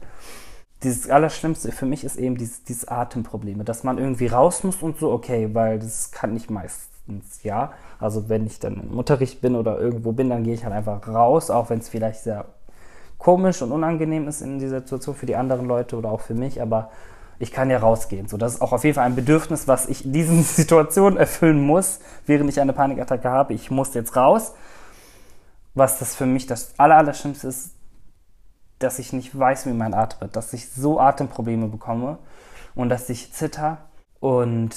dieses 0.82 1.10
Allerschlimmste 1.10 1.72
für 1.72 1.86
mich 1.86 2.04
ist 2.04 2.16
eben 2.16 2.36
dieses, 2.36 2.64
dieses 2.64 2.88
Atemprobleme, 2.88 3.64
dass 3.64 3.84
man 3.84 3.98
irgendwie 3.98 4.28
raus 4.28 4.64
muss 4.64 4.82
und 4.82 4.98
so, 4.98 5.10
okay, 5.12 5.50
weil 5.52 5.78
das 5.78 6.10
kann 6.10 6.34
ich 6.36 6.48
meistens, 6.48 7.42
ja. 7.42 7.72
Also 7.98 8.28
wenn 8.28 8.46
ich 8.46 8.58
dann 8.60 8.80
im 8.80 8.98
Unterricht 8.98 9.40
bin 9.40 9.56
oder 9.56 9.78
irgendwo 9.78 10.12
bin, 10.12 10.30
dann 10.30 10.42
gehe 10.42 10.54
ich 10.54 10.64
halt 10.64 10.74
einfach 10.74 11.06
raus, 11.06 11.50
auch 11.50 11.68
wenn 11.70 11.80
es 11.80 11.88
vielleicht 11.88 12.22
sehr 12.22 12.46
komisch 13.18 13.60
und 13.60 13.72
unangenehm 13.72 14.26
ist 14.26 14.40
in 14.40 14.58
dieser 14.58 14.80
Situation 14.80 15.14
für 15.14 15.26
die 15.26 15.36
anderen 15.36 15.66
Leute 15.66 15.96
oder 15.96 16.10
auch 16.10 16.22
für 16.22 16.34
mich, 16.34 16.62
aber 16.62 16.90
ich 17.38 17.52
kann 17.52 17.70
ja 17.70 17.78
rausgehen. 17.78 18.28
So, 18.28 18.36
das 18.36 18.54
ist 18.54 18.60
auch 18.62 18.72
auf 18.72 18.84
jeden 18.84 18.94
Fall 18.94 19.06
ein 19.06 19.16
Bedürfnis, 19.16 19.68
was 19.68 19.88
ich 19.88 20.04
in 20.04 20.12
diesen 20.12 20.42
Situationen 20.44 21.18
erfüllen 21.18 21.60
muss, 21.60 22.00
während 22.26 22.48
ich 22.50 22.60
eine 22.60 22.72
Panikattacke 22.72 23.28
habe. 23.28 23.54
Ich 23.54 23.70
muss 23.70 23.94
jetzt 23.94 24.16
raus. 24.16 24.54
Was 25.74 25.98
das 25.98 26.16
für 26.16 26.26
mich 26.26 26.46
das 26.46 26.74
Allerallerschlimmste 26.78 27.46
ist, 27.48 27.70
dass 28.80 28.98
ich 28.98 29.12
nicht 29.12 29.38
weiß, 29.38 29.66
wie 29.66 29.82
Atem 29.82 30.20
wird, 30.20 30.36
dass 30.36 30.52
ich 30.52 30.70
so 30.70 30.98
Atemprobleme 30.98 31.68
bekomme 31.68 32.18
und 32.74 32.88
dass 32.88 33.08
ich 33.08 33.32
zitter 33.32 33.78
und 34.18 34.74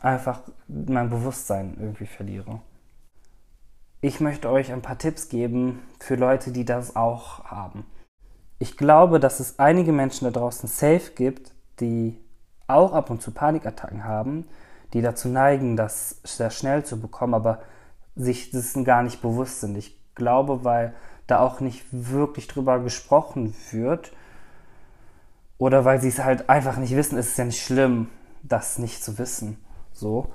einfach 0.00 0.40
mein 0.68 1.08
Bewusstsein 1.08 1.76
irgendwie 1.80 2.06
verliere. 2.06 2.60
Ich 4.00 4.20
möchte 4.20 4.50
euch 4.50 4.72
ein 4.72 4.82
paar 4.82 4.98
Tipps 4.98 5.28
geben 5.28 5.80
für 6.00 6.16
Leute, 6.16 6.52
die 6.52 6.64
das 6.64 6.96
auch 6.96 7.44
haben. 7.44 7.86
Ich 8.58 8.76
glaube, 8.76 9.20
dass 9.20 9.40
es 9.40 9.58
einige 9.58 9.92
Menschen 9.92 10.24
da 10.24 10.30
draußen 10.30 10.68
safe 10.68 11.12
gibt, 11.14 11.52
die 11.80 12.18
auch 12.66 12.92
ab 12.92 13.10
und 13.10 13.22
zu 13.22 13.30
Panikattacken 13.30 14.04
haben, 14.04 14.46
die 14.92 15.02
dazu 15.02 15.28
neigen, 15.28 15.76
das 15.76 16.20
sehr 16.24 16.50
schnell 16.50 16.84
zu 16.84 17.00
bekommen, 17.00 17.34
aber 17.34 17.60
sich 18.16 18.50
dessen 18.50 18.84
gar 18.84 19.02
nicht 19.02 19.22
bewusst 19.22 19.60
sind. 19.60 19.76
Ich 19.76 20.00
glaube, 20.14 20.64
weil 20.64 20.94
da 21.26 21.40
auch 21.40 21.60
nicht 21.60 21.84
wirklich 21.90 22.46
drüber 22.46 22.78
gesprochen 22.80 23.54
wird. 23.70 24.12
Oder 25.58 25.84
weil 25.84 26.00
sie 26.00 26.08
es 26.08 26.22
halt 26.22 26.48
einfach 26.48 26.76
nicht 26.76 26.94
wissen, 26.94 27.18
ist 27.18 27.30
es 27.30 27.36
ja 27.36 27.44
nicht 27.44 27.64
schlimm, 27.64 28.08
das 28.42 28.78
nicht 28.78 29.02
zu 29.02 29.18
wissen. 29.18 29.56
So. 29.92 30.28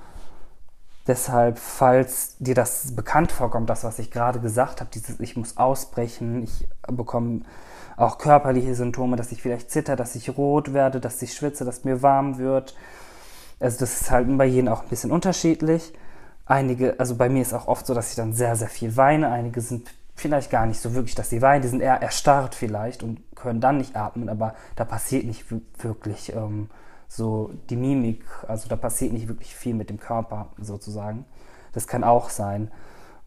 Deshalb, 1.07 1.57
falls 1.57 2.35
dir 2.39 2.55
das 2.55 2.95
bekannt 2.95 3.31
vorkommt, 3.31 3.69
das, 3.69 3.83
was 3.83 3.99
ich 3.99 4.11
gerade 4.11 4.39
gesagt 4.39 4.81
habe, 4.81 4.91
dieses 4.93 5.19
Ich 5.19 5.35
muss 5.35 5.57
ausbrechen, 5.57 6.43
ich 6.43 6.67
bekomme 6.87 7.41
auch 7.97 8.17
körperliche 8.17 8.75
Symptome, 8.75 9.15
dass 9.15 9.31
ich 9.31 9.41
vielleicht 9.41 9.71
zitter, 9.71 9.95
dass 9.95 10.15
ich 10.15 10.37
rot 10.37 10.73
werde, 10.73 10.99
dass 10.99 11.21
ich 11.21 11.33
schwitze, 11.33 11.65
dass 11.65 11.83
mir 11.83 12.01
warm 12.01 12.37
wird. 12.37 12.75
Also 13.59 13.79
das 13.79 14.01
ist 14.01 14.11
halt 14.11 14.27
bei 14.37 14.45
jedem 14.45 14.69
auch 14.69 14.83
ein 14.83 14.89
bisschen 14.89 15.11
unterschiedlich. 15.11 15.93
Einige, 16.45 16.99
also 16.99 17.15
bei 17.15 17.29
mir 17.29 17.41
ist 17.41 17.53
auch 17.53 17.67
oft 17.67 17.85
so, 17.85 17.93
dass 17.93 18.09
ich 18.09 18.15
dann 18.15 18.33
sehr, 18.33 18.55
sehr 18.55 18.69
viel 18.69 18.97
weine. 18.97 19.29
Einige 19.29 19.61
sind 19.61 19.93
vielleicht 20.21 20.51
gar 20.51 20.65
nicht 20.65 20.79
so 20.79 20.93
wirklich, 20.93 21.15
dass 21.15 21.29
sie 21.29 21.41
weinen, 21.41 21.61
die 21.61 21.67
sind 21.67 21.81
eher 21.81 22.01
erstarrt 22.01 22.55
vielleicht 22.55 23.03
und 23.03 23.19
können 23.35 23.59
dann 23.59 23.77
nicht 23.77 23.95
atmen, 23.95 24.29
aber 24.29 24.53
da 24.75 24.85
passiert 24.85 25.25
nicht 25.25 25.45
wirklich 25.83 26.33
ähm, 26.33 26.69
so 27.07 27.51
die 27.69 27.75
Mimik, 27.75 28.23
also 28.47 28.69
da 28.69 28.75
passiert 28.75 29.11
nicht 29.11 29.27
wirklich 29.27 29.53
viel 29.55 29.73
mit 29.73 29.89
dem 29.89 29.99
Körper 29.99 30.49
sozusagen. 30.57 31.25
Das 31.73 31.87
kann 31.87 32.03
auch 32.03 32.29
sein. 32.29 32.71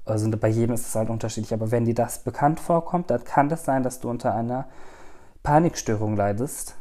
Also 0.06 0.30
bei 0.30 0.48
jedem 0.48 0.74
ist 0.74 0.86
es 0.86 0.94
halt 0.94 1.10
unterschiedlich, 1.10 1.52
aber 1.52 1.70
wenn 1.70 1.84
dir 1.84 1.94
das 1.94 2.18
bekannt 2.18 2.60
vorkommt, 2.60 3.10
dann 3.10 3.24
kann 3.24 3.48
das 3.48 3.64
sein, 3.64 3.82
dass 3.82 4.00
du 4.00 4.08
unter 4.08 4.34
einer 4.34 4.66
Panikstörung 5.42 6.16
leidest. 6.16 6.76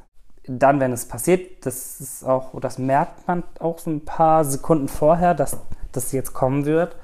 Dann, 0.46 0.80
wenn 0.80 0.92
es 0.92 1.08
passiert, 1.08 1.66
das 1.66 2.02
ist 2.02 2.24
auch, 2.26 2.60
das 2.60 2.78
merkt 2.78 3.28
man 3.28 3.44
auch 3.60 3.80
so 3.80 3.90
ein 3.90 4.04
paar 4.04 4.44
Sekunden 4.44 4.90
vorher, 4.90 5.34
dass 5.34 5.58
das 5.94 6.12
jetzt 6.12 6.34
kommen 6.34 6.66
wird 6.66 6.98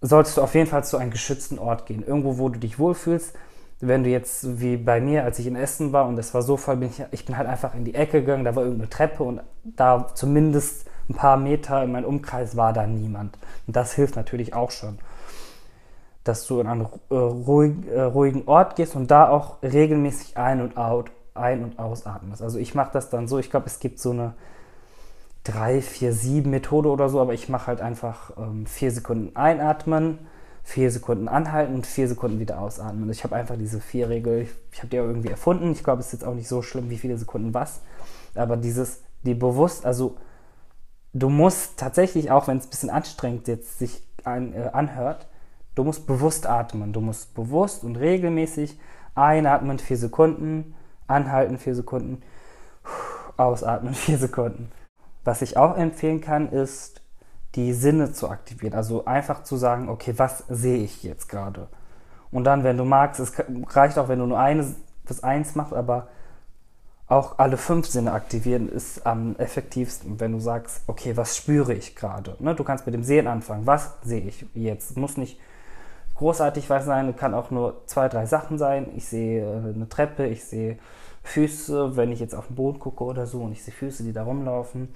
solltest 0.00 0.36
du 0.36 0.42
auf 0.42 0.54
jeden 0.54 0.66
Fall 0.66 0.84
zu 0.84 0.96
einem 0.96 1.10
geschützten 1.10 1.58
Ort 1.58 1.86
gehen. 1.86 2.04
Irgendwo, 2.06 2.38
wo 2.38 2.48
du 2.48 2.58
dich 2.58 2.78
wohlfühlst. 2.78 3.34
Wenn 3.80 4.04
du 4.04 4.10
jetzt, 4.10 4.60
wie 4.60 4.76
bei 4.76 5.00
mir, 5.00 5.24
als 5.24 5.38
ich 5.38 5.46
in 5.46 5.56
Essen 5.56 5.92
war 5.92 6.06
und 6.06 6.18
es 6.18 6.34
war 6.34 6.42
so 6.42 6.58
voll, 6.58 6.76
bin 6.76 6.90
ich, 6.90 7.02
ich 7.12 7.24
bin 7.24 7.38
halt 7.38 7.48
einfach 7.48 7.74
in 7.74 7.84
die 7.84 7.94
Ecke 7.94 8.20
gegangen, 8.20 8.44
da 8.44 8.54
war 8.54 8.64
irgendeine 8.64 8.90
Treppe 8.90 9.22
und 9.22 9.40
da 9.64 10.06
zumindest 10.14 10.86
ein 11.08 11.14
paar 11.14 11.38
Meter 11.38 11.82
in 11.82 11.92
meinem 11.92 12.04
Umkreis 12.04 12.56
war 12.56 12.72
da 12.72 12.86
niemand. 12.86 13.38
Und 13.66 13.76
das 13.76 13.94
hilft 13.94 14.16
natürlich 14.16 14.54
auch 14.54 14.70
schon. 14.70 14.98
Dass 16.24 16.46
du 16.46 16.60
in 16.60 16.66
einen 16.66 16.86
äh, 17.10 17.14
ruhig, 17.14 17.72
äh, 17.90 18.02
ruhigen 18.02 18.46
Ort 18.46 18.76
gehst 18.76 18.94
und 18.96 19.10
da 19.10 19.28
auch 19.30 19.62
regelmäßig 19.62 20.36
ein 20.36 20.60
und 20.60 20.76
out, 20.76 21.10
ein- 21.34 21.64
und 21.64 21.78
ausatmest. 21.78 22.42
Also 22.42 22.58
ich 22.58 22.74
mache 22.74 22.90
das 22.92 23.08
dann 23.08 23.28
so, 23.28 23.38
ich 23.38 23.50
glaube, 23.50 23.66
es 23.66 23.80
gibt 23.80 23.98
so 23.98 24.10
eine 24.10 24.34
3, 25.44 25.80
4, 25.80 26.12
7 26.12 26.50
Methode 26.50 26.90
oder 26.90 27.08
so, 27.08 27.20
aber 27.20 27.34
ich 27.34 27.48
mache 27.48 27.68
halt 27.68 27.80
einfach 27.80 28.36
ähm, 28.36 28.66
4 28.66 28.92
Sekunden 28.92 29.36
einatmen, 29.36 30.18
4 30.64 30.90
Sekunden 30.90 31.28
anhalten 31.28 31.74
und 31.74 31.86
4 31.86 32.08
Sekunden 32.08 32.38
wieder 32.38 32.60
ausatmen. 32.60 33.04
Also 33.04 33.12
ich 33.12 33.24
habe 33.24 33.36
einfach 33.36 33.56
diese 33.56 33.80
vier 33.80 34.08
Regel, 34.08 34.42
ich, 34.42 34.50
ich 34.72 34.78
habe 34.78 34.88
die 34.88 35.00
auch 35.00 35.04
irgendwie 35.04 35.30
erfunden. 35.30 35.72
Ich 35.72 35.82
glaube, 35.82 36.00
es 36.00 36.06
ist 36.06 36.12
jetzt 36.12 36.24
auch 36.24 36.34
nicht 36.34 36.48
so 36.48 36.62
schlimm, 36.62 36.90
wie 36.90 36.98
viele 36.98 37.16
Sekunden 37.16 37.54
was, 37.54 37.80
aber 38.34 38.56
dieses, 38.56 39.02
die 39.22 39.34
bewusst, 39.34 39.86
also 39.86 40.16
du 41.14 41.30
musst 41.30 41.78
tatsächlich, 41.78 42.30
auch 42.30 42.46
wenn 42.46 42.58
es 42.58 42.66
ein 42.66 42.70
bisschen 42.70 42.90
anstrengend 42.90 43.48
jetzt 43.48 43.78
sich 43.78 44.02
ein, 44.24 44.52
äh, 44.52 44.70
anhört, 44.72 45.26
du 45.74 45.84
musst 45.84 46.06
bewusst 46.06 46.46
atmen. 46.46 46.92
Du 46.92 47.00
musst 47.00 47.34
bewusst 47.34 47.82
und 47.84 47.96
regelmäßig 47.96 48.78
einatmen, 49.14 49.78
4 49.78 49.96
Sekunden, 49.96 50.74
anhalten, 51.06 51.58
4 51.58 51.74
Sekunden 51.74 52.22
ausatmen, 53.40 53.94
vier 53.94 54.18
Sekunden. 54.18 54.70
Was 55.24 55.42
ich 55.42 55.56
auch 55.56 55.76
empfehlen 55.76 56.20
kann, 56.20 56.50
ist, 56.50 57.02
die 57.54 57.72
Sinne 57.72 58.12
zu 58.12 58.28
aktivieren. 58.28 58.74
Also 58.74 59.04
einfach 59.04 59.42
zu 59.42 59.56
sagen, 59.56 59.88
okay, 59.88 60.14
was 60.16 60.44
sehe 60.48 60.78
ich 60.78 61.02
jetzt 61.02 61.28
gerade? 61.28 61.68
Und 62.30 62.44
dann, 62.44 62.62
wenn 62.64 62.76
du 62.76 62.84
magst, 62.84 63.20
es 63.20 63.32
reicht 63.74 63.98
auch, 63.98 64.08
wenn 64.08 64.20
du 64.20 64.26
nur 64.26 64.38
eine 64.38 64.74
bis 65.04 65.22
eins 65.22 65.56
machst, 65.56 65.74
aber 65.74 66.08
auch 67.08 67.38
alle 67.38 67.56
fünf 67.56 67.88
Sinne 67.88 68.12
aktivieren 68.12 68.68
ist 68.68 69.04
am 69.04 69.34
effektivsten, 69.36 70.20
wenn 70.20 70.30
du 70.30 70.38
sagst, 70.38 70.82
okay, 70.86 71.16
was 71.16 71.36
spüre 71.36 71.74
ich 71.74 71.96
gerade? 71.96 72.36
Ne? 72.38 72.54
Du 72.54 72.62
kannst 72.62 72.86
mit 72.86 72.94
dem 72.94 73.02
Sehen 73.02 73.26
anfangen. 73.26 73.66
Was 73.66 73.94
sehe 74.02 74.20
ich 74.20 74.46
jetzt? 74.54 74.96
Muss 74.96 75.16
nicht 75.16 75.40
großartig 76.14 76.70
was 76.70 76.84
sein, 76.84 77.16
kann 77.16 77.34
auch 77.34 77.50
nur 77.50 77.82
zwei, 77.86 78.08
drei 78.08 78.26
Sachen 78.26 78.58
sein. 78.58 78.86
Ich 78.94 79.08
sehe 79.08 79.42
äh, 79.42 79.74
eine 79.74 79.88
Treppe, 79.88 80.26
ich 80.26 80.44
sehe 80.44 80.78
Füße, 81.22 81.96
wenn 81.96 82.12
ich 82.12 82.20
jetzt 82.20 82.34
auf 82.34 82.46
den 82.46 82.56
Boden 82.56 82.78
gucke 82.78 83.04
oder 83.04 83.26
so 83.26 83.42
und 83.42 83.52
ich 83.52 83.62
sehe 83.62 83.74
Füße, 83.74 84.02
die 84.02 84.12
da 84.12 84.24
rumlaufen. 84.24 84.88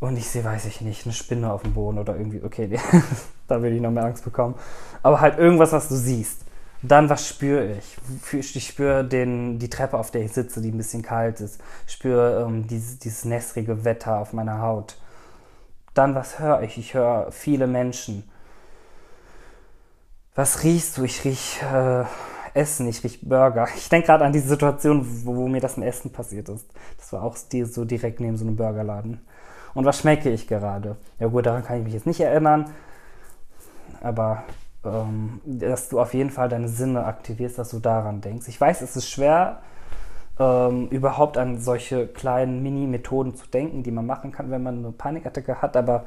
Und 0.00 0.16
ich 0.16 0.28
sehe, 0.28 0.42
weiß 0.42 0.64
ich 0.64 0.80
nicht, 0.80 1.04
eine 1.04 1.12
Spinne 1.12 1.52
auf 1.52 1.62
dem 1.62 1.74
Boden 1.74 1.98
oder 1.98 2.16
irgendwie, 2.16 2.42
okay, 2.42 2.78
da 3.48 3.62
würde 3.62 3.76
ich 3.76 3.82
noch 3.82 3.90
mehr 3.90 4.04
Angst 4.04 4.24
bekommen. 4.24 4.54
Aber 5.02 5.20
halt 5.20 5.38
irgendwas, 5.38 5.72
was 5.72 5.88
du 5.88 5.94
siehst. 5.94 6.40
Dann, 6.82 7.10
was 7.10 7.28
spüre 7.28 7.76
ich? 7.76 7.98
Ich 8.32 8.66
spüre 8.66 9.04
den, 9.04 9.58
die 9.58 9.68
Treppe, 9.68 9.98
auf 9.98 10.10
der 10.10 10.22
ich 10.22 10.32
sitze, 10.32 10.62
die 10.62 10.70
ein 10.70 10.78
bisschen 10.78 11.02
kalt 11.02 11.40
ist. 11.40 11.60
Ich 11.86 11.92
spüre 11.92 12.46
ähm, 12.46 12.66
dieses, 12.66 12.98
dieses 12.98 13.26
nässrige 13.26 13.84
Wetter 13.84 14.18
auf 14.18 14.32
meiner 14.32 14.62
Haut. 14.62 14.96
Dann, 15.92 16.14
was 16.14 16.38
höre 16.38 16.62
ich? 16.62 16.78
Ich 16.78 16.94
höre 16.94 17.30
viele 17.32 17.66
Menschen. 17.66 18.24
Was 20.34 20.62
riechst 20.62 20.96
du? 20.96 21.04
Ich 21.04 21.22
riech 21.24 21.60
äh, 21.62 22.04
Essen, 22.54 22.88
ich 22.88 23.02
riech 23.04 23.20
Burger. 23.22 23.68
Ich 23.76 23.88
denke 23.88 24.06
gerade 24.06 24.24
an 24.24 24.32
diese 24.32 24.48
Situation, 24.48 25.06
wo, 25.24 25.36
wo, 25.36 25.48
mir 25.48 25.60
das 25.60 25.76
im 25.76 25.82
Essen 25.82 26.12
passiert 26.12 26.48
ist. 26.48 26.66
Das 26.98 27.12
war 27.12 27.22
auch 27.22 27.36
so 27.36 27.84
direkt 27.84 28.20
neben 28.20 28.36
so 28.36 28.44
einem 28.44 28.56
Burgerladen. 28.56 29.20
Und 29.74 29.84
was 29.84 30.00
schmecke 30.00 30.30
ich 30.30 30.46
gerade? 30.46 30.96
Ja 31.18 31.28
gut, 31.28 31.46
daran 31.46 31.64
kann 31.64 31.78
ich 31.78 31.84
mich 31.84 31.94
jetzt 31.94 32.06
nicht 32.06 32.20
erinnern. 32.20 32.70
Aber 34.00 34.44
ähm, 34.84 35.40
dass 35.44 35.88
du 35.88 36.00
auf 36.00 36.14
jeden 36.14 36.30
Fall 36.30 36.48
deine 36.48 36.68
Sinne 36.68 37.04
aktivierst, 37.04 37.58
dass 37.58 37.70
du 37.70 37.78
daran 37.78 38.20
denkst. 38.20 38.48
Ich 38.48 38.60
weiß, 38.60 38.80
es 38.80 38.96
ist 38.96 39.08
schwer, 39.08 39.60
ähm, 40.38 40.88
überhaupt 40.88 41.36
an 41.36 41.60
solche 41.60 42.06
kleinen 42.06 42.62
Mini-Methoden 42.62 43.34
zu 43.36 43.46
denken, 43.46 43.82
die 43.82 43.90
man 43.90 44.06
machen 44.06 44.32
kann, 44.32 44.50
wenn 44.50 44.62
man 44.62 44.78
eine 44.78 44.92
Panikattacke 44.92 45.60
hat, 45.60 45.76
aber 45.76 46.04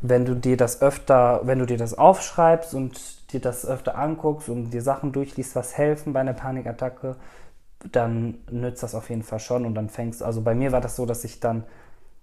wenn 0.00 0.24
du 0.24 0.34
dir 0.34 0.56
das 0.56 0.82
öfter, 0.82 1.40
wenn 1.44 1.60
du 1.60 1.66
dir 1.66 1.78
das 1.78 1.96
aufschreibst 1.96 2.74
und 2.74 3.21
dir 3.32 3.40
das 3.40 3.66
öfter 3.66 3.96
anguckst 3.98 4.48
und 4.48 4.70
dir 4.70 4.82
Sachen 4.82 5.12
durchliest, 5.12 5.56
was 5.56 5.76
helfen 5.76 6.12
bei 6.12 6.20
einer 6.20 6.32
Panikattacke, 6.34 7.16
dann 7.90 8.38
nützt 8.50 8.82
das 8.82 8.94
auf 8.94 9.10
jeden 9.10 9.22
Fall 9.22 9.40
schon 9.40 9.66
und 9.66 9.74
dann 9.74 9.88
fängst, 9.88 10.22
also 10.22 10.40
bei 10.40 10.54
mir 10.54 10.72
war 10.72 10.80
das 10.80 10.96
so, 10.96 11.06
dass 11.06 11.24
ich 11.24 11.40
dann, 11.40 11.64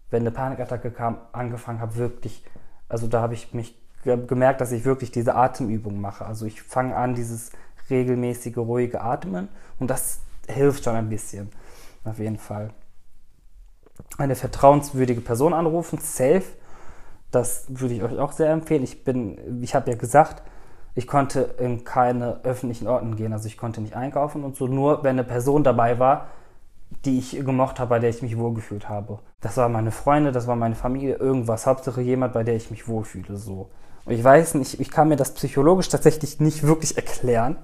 wenn 0.10 0.22
eine 0.22 0.32
Panikattacke 0.32 0.92
kam, 0.92 1.18
angefangen 1.32 1.82
habe, 1.82 1.96
wirklich, 1.96 2.44
also 2.88 3.08
da 3.08 3.22
habe 3.22 3.34
ich 3.34 3.54
mich 3.54 3.78
gemerkt, 4.04 4.62
dass 4.62 4.72
ich 4.72 4.86
wirklich 4.86 5.12
diese 5.12 5.36
Atemübung 5.36 6.00
mache. 6.00 6.26
Also 6.26 6.46
ich 6.46 6.62
fange 6.62 6.96
an, 6.96 7.16
dieses 7.16 7.52
regelmäßige, 7.90 8.58
ruhige 8.58 9.02
Atmen 9.02 9.50
und 9.80 9.90
das 9.90 10.22
hilft 10.48 10.86
schon 10.86 10.96
ein 10.96 11.10
bisschen. 11.10 11.50
Auf 12.06 12.20
jeden 12.20 12.38
Fall. 12.38 12.70
Eine 14.18 14.36
vertrauenswürdige 14.36 15.22
Person 15.22 15.54
anrufen, 15.54 16.00
safe. 16.00 16.46
Das 17.32 17.66
würde 17.68 17.94
ich 17.94 18.04
euch 18.04 18.18
auch 18.18 18.32
sehr 18.32 18.52
empfehlen. 18.52 18.84
Ich 18.84 19.04
bin, 19.04 19.62
ich 19.62 19.76
habe 19.76 19.92
ja 19.92 19.98
gesagt, 19.98 20.42
ich 20.96 21.08
konnte 21.08 21.42
in 21.60 21.84
keine 21.84 22.42
öffentlichen 22.44 22.88
Orten 22.88 23.16
gehen, 23.16 23.34
also 23.34 23.48
ich 23.48 23.58
konnte 23.58 23.82
nicht 23.82 23.96
einkaufen 23.96 24.44
und 24.44 24.56
so, 24.56 24.68
nur 24.68 25.04
wenn 25.04 25.12
eine 25.12 25.24
Person 25.24 25.64
dabei 25.64 26.00
war, 26.00 26.28
die 27.06 27.20
ich 27.20 27.32
gemocht 27.32 27.80
habe, 27.80 27.90
bei 27.90 28.00
der 28.00 28.10
ich 28.10 28.22
mich 28.22 28.38
wohlgefühlt 28.38 28.90
habe. 28.90 29.20
Das 29.42 29.58
war 29.58 29.70
meine 29.70 29.92
Freunde, 29.92 30.32
das 30.32 30.48
war 30.48 30.56
meine 30.56 30.76
Familie, 30.76 31.16
irgendwas, 31.16 31.66
Hauptsache 31.66 32.02
jemand, 32.02 32.34
bei 32.34 32.44
der 32.44 32.56
ich 32.56 32.72
mich 32.72 32.88
wohlfühle, 32.88 33.38
so. 33.38 33.70
Ich 34.06 34.24
weiß 34.24 34.56
nicht, 34.56 34.80
ich 34.80 34.90
kann 34.90 35.08
mir 35.08 35.16
das 35.16 35.34
psychologisch 35.34 35.90
tatsächlich 35.90 36.40
nicht 36.40 36.64
wirklich 36.64 36.98
erklären, 36.98 37.58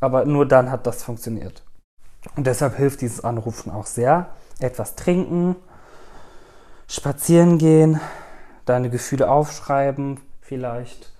aber 0.00 0.24
nur 0.24 0.46
dann 0.46 0.70
hat 0.70 0.86
das 0.86 1.02
funktioniert. 1.02 1.64
Und 2.36 2.46
deshalb 2.46 2.76
hilft 2.76 3.00
dieses 3.00 3.24
Anrufen 3.24 3.72
auch 3.72 3.86
sehr. 3.86 4.28
Etwas 4.60 4.94
trinken, 4.94 5.56
spazieren 6.86 7.58
gehen, 7.58 8.00
deine 8.64 8.90
Gefühle 8.90 9.28
aufschreiben, 9.28 10.20
vielleicht, 10.40 11.11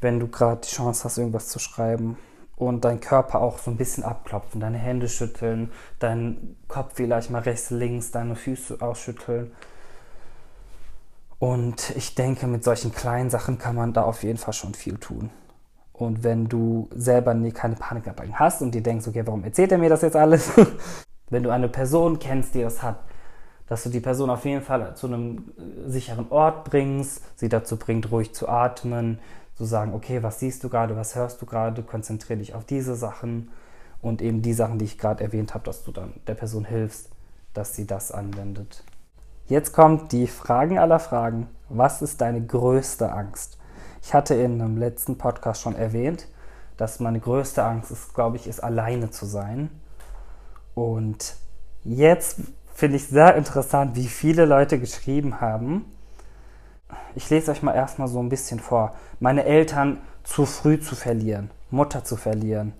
wenn 0.00 0.20
du 0.20 0.28
gerade 0.28 0.60
die 0.62 0.68
Chance 0.68 1.04
hast, 1.04 1.18
irgendwas 1.18 1.48
zu 1.48 1.58
schreiben. 1.58 2.18
Und 2.56 2.86
deinen 2.86 3.00
Körper 3.00 3.42
auch 3.42 3.58
so 3.58 3.70
ein 3.70 3.76
bisschen 3.76 4.02
abklopfen, 4.02 4.62
deine 4.62 4.78
Hände 4.78 5.10
schütteln, 5.10 5.70
deinen 5.98 6.56
Kopf 6.68 6.92
vielleicht 6.94 7.30
mal 7.30 7.42
rechts, 7.42 7.68
links, 7.68 8.12
deine 8.12 8.34
Füße 8.34 8.80
ausschütteln 8.80 9.52
und 11.38 11.94
ich 11.96 12.14
denke, 12.14 12.46
mit 12.46 12.64
solchen 12.64 12.92
kleinen 12.92 13.30
Sachen 13.30 13.58
kann 13.58 13.74
man 13.74 13.92
da 13.92 14.02
auf 14.02 14.22
jeden 14.22 14.38
Fall 14.38 14.54
schon 14.54 14.74
viel 14.74 14.96
tun. 14.96 15.30
Und 15.92 16.24
wenn 16.24 16.48
du 16.48 16.88
selber 16.94 17.34
nie 17.34 17.52
keine 17.52 17.76
Panikattacken 17.76 18.38
hast 18.38 18.62
und 18.62 18.74
dir 18.74 18.82
denkst, 18.82 19.06
okay, 19.06 19.22
warum 19.26 19.44
erzählt 19.44 19.72
er 19.72 19.78
mir 19.78 19.88
das 19.88 20.02
jetzt 20.02 20.16
alles? 20.16 20.50
wenn 21.30 21.42
du 21.42 21.50
eine 21.50 21.68
Person 21.68 22.18
kennst, 22.18 22.54
die 22.54 22.62
das 22.62 22.82
hat, 22.82 23.00
dass 23.66 23.82
du 23.82 23.90
die 23.90 24.00
Person 24.00 24.30
auf 24.30 24.44
jeden 24.44 24.62
Fall 24.62 24.94
zu 24.94 25.08
einem 25.08 25.52
sicheren 25.86 26.30
Ort 26.30 26.70
bringst, 26.70 27.22
sie 27.38 27.48
dazu 27.48 27.76
bringt, 27.76 28.10
ruhig 28.10 28.32
zu 28.34 28.48
atmen, 28.48 29.18
zu 29.56 29.64
sagen, 29.64 29.94
okay, 29.94 30.22
was 30.22 30.38
siehst 30.38 30.62
du 30.62 30.68
gerade, 30.68 30.96
was 30.96 31.14
hörst 31.14 31.40
du 31.40 31.46
gerade, 31.46 31.82
konzentriere 31.82 32.38
dich 32.38 32.54
auf 32.54 32.64
diese 32.64 32.94
Sachen 32.94 33.50
und 34.02 34.22
eben 34.22 34.42
die 34.42 34.52
Sachen, 34.52 34.78
die 34.78 34.84
ich 34.84 34.98
gerade 34.98 35.24
erwähnt 35.24 35.54
habe, 35.54 35.64
dass 35.64 35.82
du 35.82 35.92
dann 35.92 36.12
der 36.26 36.34
Person 36.34 36.64
hilfst, 36.64 37.08
dass 37.54 37.74
sie 37.74 37.86
das 37.86 38.12
anwendet. 38.12 38.84
Jetzt 39.46 39.72
kommt 39.72 40.12
die 40.12 40.26
Fragen 40.26 40.78
aller 40.78 40.98
Fragen. 40.98 41.48
Was 41.68 42.02
ist 42.02 42.20
deine 42.20 42.44
größte 42.44 43.10
Angst? 43.12 43.58
Ich 44.02 44.12
hatte 44.12 44.34
in 44.34 44.60
einem 44.60 44.76
letzten 44.76 45.18
Podcast 45.18 45.62
schon 45.62 45.74
erwähnt, 45.74 46.28
dass 46.76 47.00
meine 47.00 47.20
größte 47.20 47.64
Angst 47.64 47.90
ist, 47.90 48.14
glaube 48.14 48.36
ich, 48.36 48.46
ist 48.46 48.62
alleine 48.62 49.10
zu 49.10 49.24
sein. 49.24 49.70
Und 50.74 51.36
jetzt 51.84 52.40
finde 52.74 52.96
ich 52.96 53.06
sehr 53.06 53.36
interessant, 53.36 53.96
wie 53.96 54.06
viele 54.06 54.44
Leute 54.44 54.78
geschrieben 54.78 55.40
haben. 55.40 55.86
Ich 57.14 57.30
lese 57.30 57.50
euch 57.50 57.62
mal 57.62 57.74
erstmal 57.74 58.08
so 58.08 58.20
ein 58.20 58.28
bisschen 58.28 58.60
vor. 58.60 58.94
Meine 59.20 59.44
Eltern 59.44 59.98
zu 60.22 60.44
früh 60.44 60.80
zu 60.80 60.94
verlieren, 60.94 61.50
Mutter 61.70 62.04
zu 62.04 62.16
verlieren, 62.16 62.72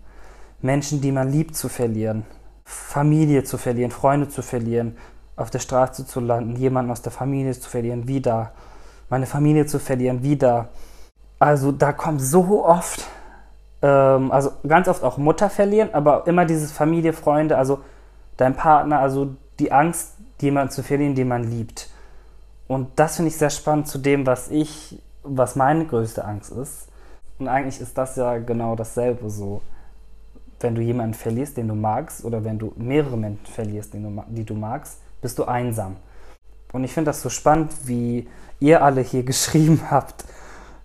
Menschen, 0.61 1.01
die 1.01 1.13
man 1.13 1.31
liebt, 1.31 1.57
zu 1.57 1.69
verlieren, 1.69 2.25
Familie 2.65 3.45
zu 3.45 3.59
verlieren, 3.59 3.91
Freunde 3.91 4.29
zu 4.29 4.43
verlieren, 4.43 4.97
auf 5.37 5.51
der 5.51 5.61
Straße 5.61 6.07
zu 6.07 6.21
landen, 6.21 6.57
jemanden 6.57 6.91
aus 6.91 7.03
der 7.03 7.13
Familie 7.13 7.53
zu 7.53 7.69
verlieren, 7.69 8.09
wieder, 8.09 8.53
meine 9.09 9.27
Familie 9.27 9.67
zu 9.67 9.79
verlieren, 9.79 10.23
wieder. 10.23 10.71
Also 11.39 11.73
da 11.73 11.93
kommt 11.93 12.21
so 12.23 12.65
oft, 12.65 13.05
ähm, 13.83 14.33
also 14.33 14.51
ganz 14.67 14.89
oft 14.89 15.03
auch 15.05 15.19
Mutter 15.19 15.51
verlieren, 15.51 15.91
aber 15.93 16.27
immer 16.27 16.45
dieses 16.45 16.73
Familie, 16.73 17.13
Freunde, 17.13 17.57
also 17.57 17.81
dein 18.37 18.57
Partner, 18.57 18.99
also 18.99 19.37
die 19.59 19.71
Angst, 19.73 20.15
jemanden 20.41 20.73
zu 20.73 20.83
verlieren, 20.83 21.15
den 21.15 21.29
man 21.29 21.45
liebt. 21.45 21.91
Und 22.69 22.89
das 22.97 23.17
finde 23.17 23.31
ich 23.31 23.37
sehr 23.37 23.51
spannend 23.51 23.89
zu 23.89 23.99
dem, 23.99 24.27
was 24.27 24.51
ich, 24.51 25.01
was 25.23 25.57
meine 25.57 25.87
größte 25.87 26.25
Angst 26.25 26.53
ist. 26.53 26.89
Und 27.39 27.49
eigentlich 27.49 27.81
ist 27.81 27.97
das 27.97 28.17
ja 28.17 28.39
genau 28.39 28.77
dasselbe 28.77 29.31
so. 29.31 29.63
Wenn 30.59 30.75
du 30.75 30.81
jemanden 30.81 31.15
verlierst, 31.15 31.59
den 31.59 31.69
du 31.69 31.75
magst, 31.75 32.25
oder 32.25 32.43
wenn 32.43 32.59
du 32.59 32.73
mehrere 32.77 33.17
Menschen 33.17 33.47
verlierst, 33.47 33.93
die 33.93 34.03
du, 34.03 34.25
die 34.29 34.45
du 34.45 34.55
magst, 34.55 34.99
bist 35.21 35.39
du 35.39 35.45
einsam. 35.45 35.97
Und 36.73 36.85
ich 36.85 36.95
finde 36.95 37.11
das 37.11 37.21
so 37.21 37.29
spannend, 37.29 37.73
wie 37.85 38.27
ihr 38.59 38.83
alle 38.83 39.03
hier 39.03 39.23
geschrieben 39.25 39.83
habt, 39.91 40.25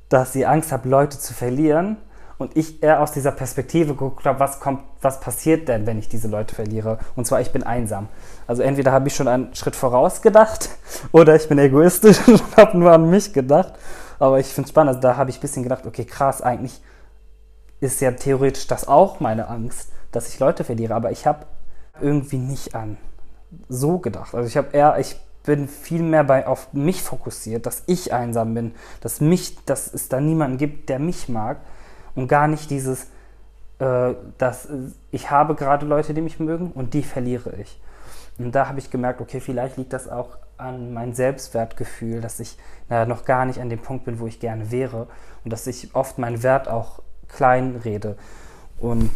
dass 0.10 0.36
ihr 0.36 0.50
Angst 0.50 0.72
habt, 0.72 0.86
Leute 0.86 1.18
zu 1.18 1.34
verlieren. 1.34 1.98
Und 2.42 2.58
ich 2.58 2.82
eher 2.82 3.02
aus 3.02 3.12
dieser 3.12 3.32
Perspektive 3.32 3.94
geguckt 3.94 4.26
habe, 4.26 4.40
was 4.40 4.60
kommt, 4.60 4.82
was 5.00 5.20
passiert 5.20 5.68
denn, 5.68 5.86
wenn 5.86 6.00
ich 6.00 6.10
diese 6.10 6.28
Leute 6.28 6.56
verliere? 6.56 6.98
Und 7.16 7.28
zwar, 7.28 7.40
ich 7.40 7.52
bin 7.52 7.62
einsam. 7.62 8.08
Also 8.48 8.64
entweder 8.64 8.92
habe 8.92 9.08
ich 9.08 9.16
schon 9.16 9.28
einen 9.28 9.54
Schritt 9.54 9.76
voraus 9.76 10.24
gedacht 10.24 10.70
oder 11.12 11.36
ich 11.36 11.48
bin 11.48 11.60
egoistisch 11.60 12.18
und 12.28 12.42
habe 12.58 12.78
nur 12.78 12.92
an 12.92 13.10
mich 13.10 13.32
gedacht. 13.32 13.74
Aber 14.18 14.40
ich 14.40 14.48
finde 14.48 14.66
es 14.66 14.72
spannend. 14.72 14.96
Also 14.96 15.02
da 15.02 15.18
habe 15.18 15.30
ich 15.30 15.38
ein 15.38 15.42
bisschen 15.42 15.62
gedacht, 15.62 15.86
okay, 15.86 16.04
krass, 16.04 16.42
eigentlich 16.42 16.82
ist 17.80 18.02
ja 18.02 18.12
theoretisch 18.12 18.66
das 18.66 18.88
auch 18.88 19.20
meine 19.20 19.48
Angst, 19.48 19.92
dass 20.12 20.28
ich 20.28 20.40
Leute 20.40 20.64
verliere. 20.64 20.96
Aber 20.96 21.12
ich 21.12 21.28
habe 21.28 21.46
irgendwie 22.02 22.38
nicht 22.38 22.74
an 22.74 22.98
so 23.70 24.00
gedacht. 24.00 24.34
Also 24.34 24.48
ich 24.48 24.58
habe 24.58 24.70
eher, 24.72 24.98
ich 24.98 25.16
bin 25.44 25.68
viel 25.68 26.02
mehr 26.02 26.24
bei, 26.24 26.48
auf 26.48 26.74
mich 26.74 27.04
fokussiert, 27.04 27.68
dass 27.68 27.84
ich 27.86 28.14
einsam 28.14 28.56
bin, 28.56 28.74
dass 29.02 29.22
mich, 29.22 29.64
dass 29.66 29.94
es 29.94 30.10
da 30.10 30.20
niemanden 30.20 30.58
gibt, 30.58 30.90
der 30.90 30.98
mich 30.98 31.30
mag 31.30 31.58
und 32.16 32.28
gar 32.28 32.48
nicht 32.48 32.70
dieses, 32.70 33.08
äh, 33.80 34.14
dass 34.38 34.70
ich 35.12 35.32
habe 35.32 35.56
gerade 35.56 35.86
Leute, 35.86 36.14
die 36.14 36.22
mich 36.22 36.40
mögen 36.40 36.72
und 36.72 36.94
die 36.94 37.04
verliere 37.04 37.54
ich. 37.62 37.80
Und 38.38 38.56
da 38.56 38.68
habe 38.68 38.80
ich 38.80 38.90
gemerkt, 38.90 39.22
okay, 39.22 39.40
vielleicht 39.40 39.78
liegt 39.78 39.94
das 39.94 40.10
auch 40.10 40.38
an 40.58 40.94
meinem 40.94 41.14
Selbstwertgefühl, 41.14 42.22
dass 42.22 42.40
ich 42.40 42.58
na, 42.90 43.06
noch 43.06 43.26
gar 43.26 43.46
nicht 43.46 43.60
an 43.60 43.70
dem 43.70 43.80
Punkt 43.80 44.06
bin, 44.06 44.20
wo 44.20 44.28
ich 44.28 44.40
gerne 44.40 44.72
wäre 44.72 45.08
und 45.44 45.52
dass 45.52 45.68
ich 45.68 45.96
oft 45.96 46.18
meinen 46.18 46.44
Wert 46.44 46.68
auch 46.68 47.02
klein 47.28 47.82
rede. 47.84 48.16
Und 48.80 49.10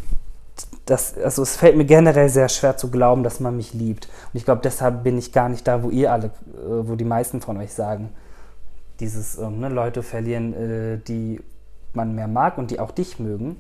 das, 0.86 1.17
also 1.17 1.41
es 1.41 1.55
fällt 1.55 1.75
mir 1.75 1.86
generell 1.86 2.29
sehr 2.29 2.49
schwer 2.49 2.77
zu 2.77 2.89
glauben, 2.89 3.23
dass 3.23 3.39
man 3.39 3.55
mich 3.55 3.73
liebt. 3.73 4.05
Und 4.05 4.38
ich 4.38 4.45
glaube, 4.45 4.62
deshalb 4.63 5.03
bin 5.03 5.17
ich 5.17 5.31
gar 5.31 5.49
nicht 5.49 5.67
da, 5.67 5.84
wo 5.84 5.89
ihr 5.89 6.12
alle, 6.12 6.27
äh, 6.27 6.29
wo 6.88 6.95
die 6.95 7.05
meisten 7.05 7.41
von 7.41 7.58
euch 7.58 7.73
sagen, 7.73 8.10
dieses 8.99 9.38
ähm, 9.38 9.60
ne, 9.60 9.69
Leute 9.69 10.03
verlieren, 10.03 10.53
äh, 10.53 10.97
die 10.97 11.41
man 11.95 12.15
mehr 12.15 12.27
mag 12.27 12.58
und 12.58 12.71
die 12.71 12.79
auch 12.79 12.91
dich 12.91 13.19
mögen. 13.19 13.60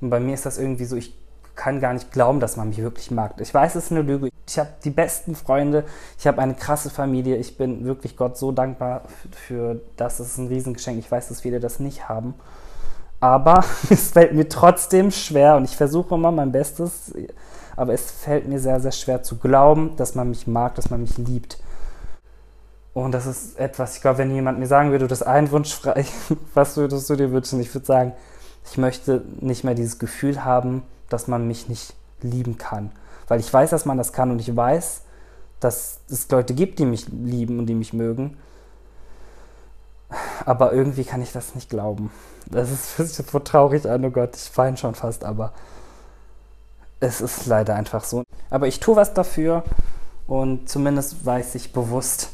Und 0.00 0.10
bei 0.10 0.20
mir 0.20 0.34
ist 0.34 0.46
das 0.46 0.58
irgendwie 0.58 0.84
so, 0.84 0.96
ich 0.96 1.14
kann 1.54 1.80
gar 1.80 1.92
nicht 1.92 2.12
glauben, 2.12 2.40
dass 2.40 2.56
man 2.56 2.68
mich 2.68 2.78
wirklich 2.78 3.10
mag. 3.10 3.34
Ich 3.38 3.52
weiß, 3.52 3.74
es 3.74 3.86
ist 3.86 3.92
eine 3.92 4.02
Lüge. 4.02 4.30
Ich 4.48 4.58
habe 4.58 4.70
die 4.84 4.90
besten 4.90 5.34
Freunde, 5.34 5.84
ich 6.18 6.26
habe 6.26 6.40
eine 6.40 6.54
krasse 6.54 6.90
Familie. 6.90 7.36
Ich 7.36 7.56
bin 7.56 7.84
wirklich 7.84 8.16
Gott 8.16 8.36
so 8.36 8.52
dankbar 8.52 9.02
für, 9.30 9.80
das. 9.96 10.18
Es 10.18 10.28
ist 10.28 10.38
ein 10.38 10.48
Riesengeschenk. 10.48 10.98
Ich 10.98 11.10
weiß, 11.10 11.28
dass 11.28 11.40
viele 11.40 11.60
das 11.60 11.78
nicht 11.78 12.08
haben. 12.08 12.34
Aber 13.20 13.64
es 13.90 14.10
fällt 14.10 14.34
mir 14.34 14.48
trotzdem 14.48 15.10
schwer 15.10 15.56
und 15.56 15.64
ich 15.64 15.76
versuche 15.76 16.14
immer 16.14 16.32
mein 16.32 16.52
Bestes. 16.52 17.12
Aber 17.76 17.92
es 17.92 18.10
fällt 18.10 18.48
mir 18.48 18.58
sehr, 18.58 18.80
sehr 18.80 18.92
schwer 18.92 19.22
zu 19.22 19.38
glauben, 19.38 19.96
dass 19.96 20.14
man 20.14 20.30
mich 20.30 20.46
mag, 20.46 20.74
dass 20.74 20.90
man 20.90 21.00
mich 21.00 21.16
liebt. 21.18 21.58
Und 22.94 23.12
das 23.12 23.26
ist 23.26 23.58
etwas, 23.58 23.96
ich 23.96 24.02
glaube, 24.02 24.18
wenn 24.18 24.34
jemand 24.34 24.58
mir 24.58 24.66
sagen 24.66 24.90
würde, 24.90 25.06
du 25.06 25.08
bist 25.08 25.26
ein 25.26 25.50
Wunsch 25.50 25.74
frei, 25.74 26.04
was 26.54 26.76
würdest 26.76 27.08
du 27.08 27.16
dir 27.16 27.32
wünschen? 27.32 27.60
Ich 27.60 27.74
würde 27.74 27.86
sagen, 27.86 28.12
ich 28.70 28.76
möchte 28.78 29.22
nicht 29.40 29.64
mehr 29.64 29.74
dieses 29.74 29.98
Gefühl 29.98 30.44
haben, 30.44 30.82
dass 31.08 31.26
man 31.26 31.46
mich 31.46 31.68
nicht 31.68 31.94
lieben 32.20 32.58
kann. 32.58 32.92
Weil 33.28 33.40
ich 33.40 33.52
weiß, 33.52 33.70
dass 33.70 33.86
man 33.86 33.98
das 33.98 34.12
kann 34.12 34.30
und 34.30 34.40
ich 34.40 34.54
weiß, 34.54 35.02
dass 35.60 36.00
es 36.08 36.28
Leute 36.30 36.54
gibt, 36.54 36.78
die 36.78 36.84
mich 36.84 37.08
lieben 37.08 37.58
und 37.58 37.66
die 37.66 37.74
mich 37.74 37.92
mögen. 37.92 38.36
Aber 40.44 40.72
irgendwie 40.72 41.04
kann 41.04 41.22
ich 41.22 41.32
das 41.32 41.54
nicht 41.54 41.70
glauben. 41.70 42.10
Das 42.46 42.70
ist 42.70 42.86
für 42.90 43.04
sich 43.04 43.26
so 43.26 43.38
traurig 43.38 43.88
an, 43.88 44.04
oh 44.04 44.10
Gott, 44.10 44.36
ich 44.36 44.56
weine 44.56 44.76
schon 44.76 44.94
fast, 44.94 45.24
aber 45.24 45.52
es 47.00 47.20
ist 47.20 47.46
leider 47.46 47.74
einfach 47.74 48.04
so. 48.04 48.22
Aber 48.50 48.68
ich 48.68 48.80
tue 48.80 48.96
was 48.96 49.14
dafür 49.14 49.64
und 50.26 50.68
zumindest 50.68 51.24
weiß 51.24 51.54
ich 51.54 51.72
bewusst, 51.72 52.30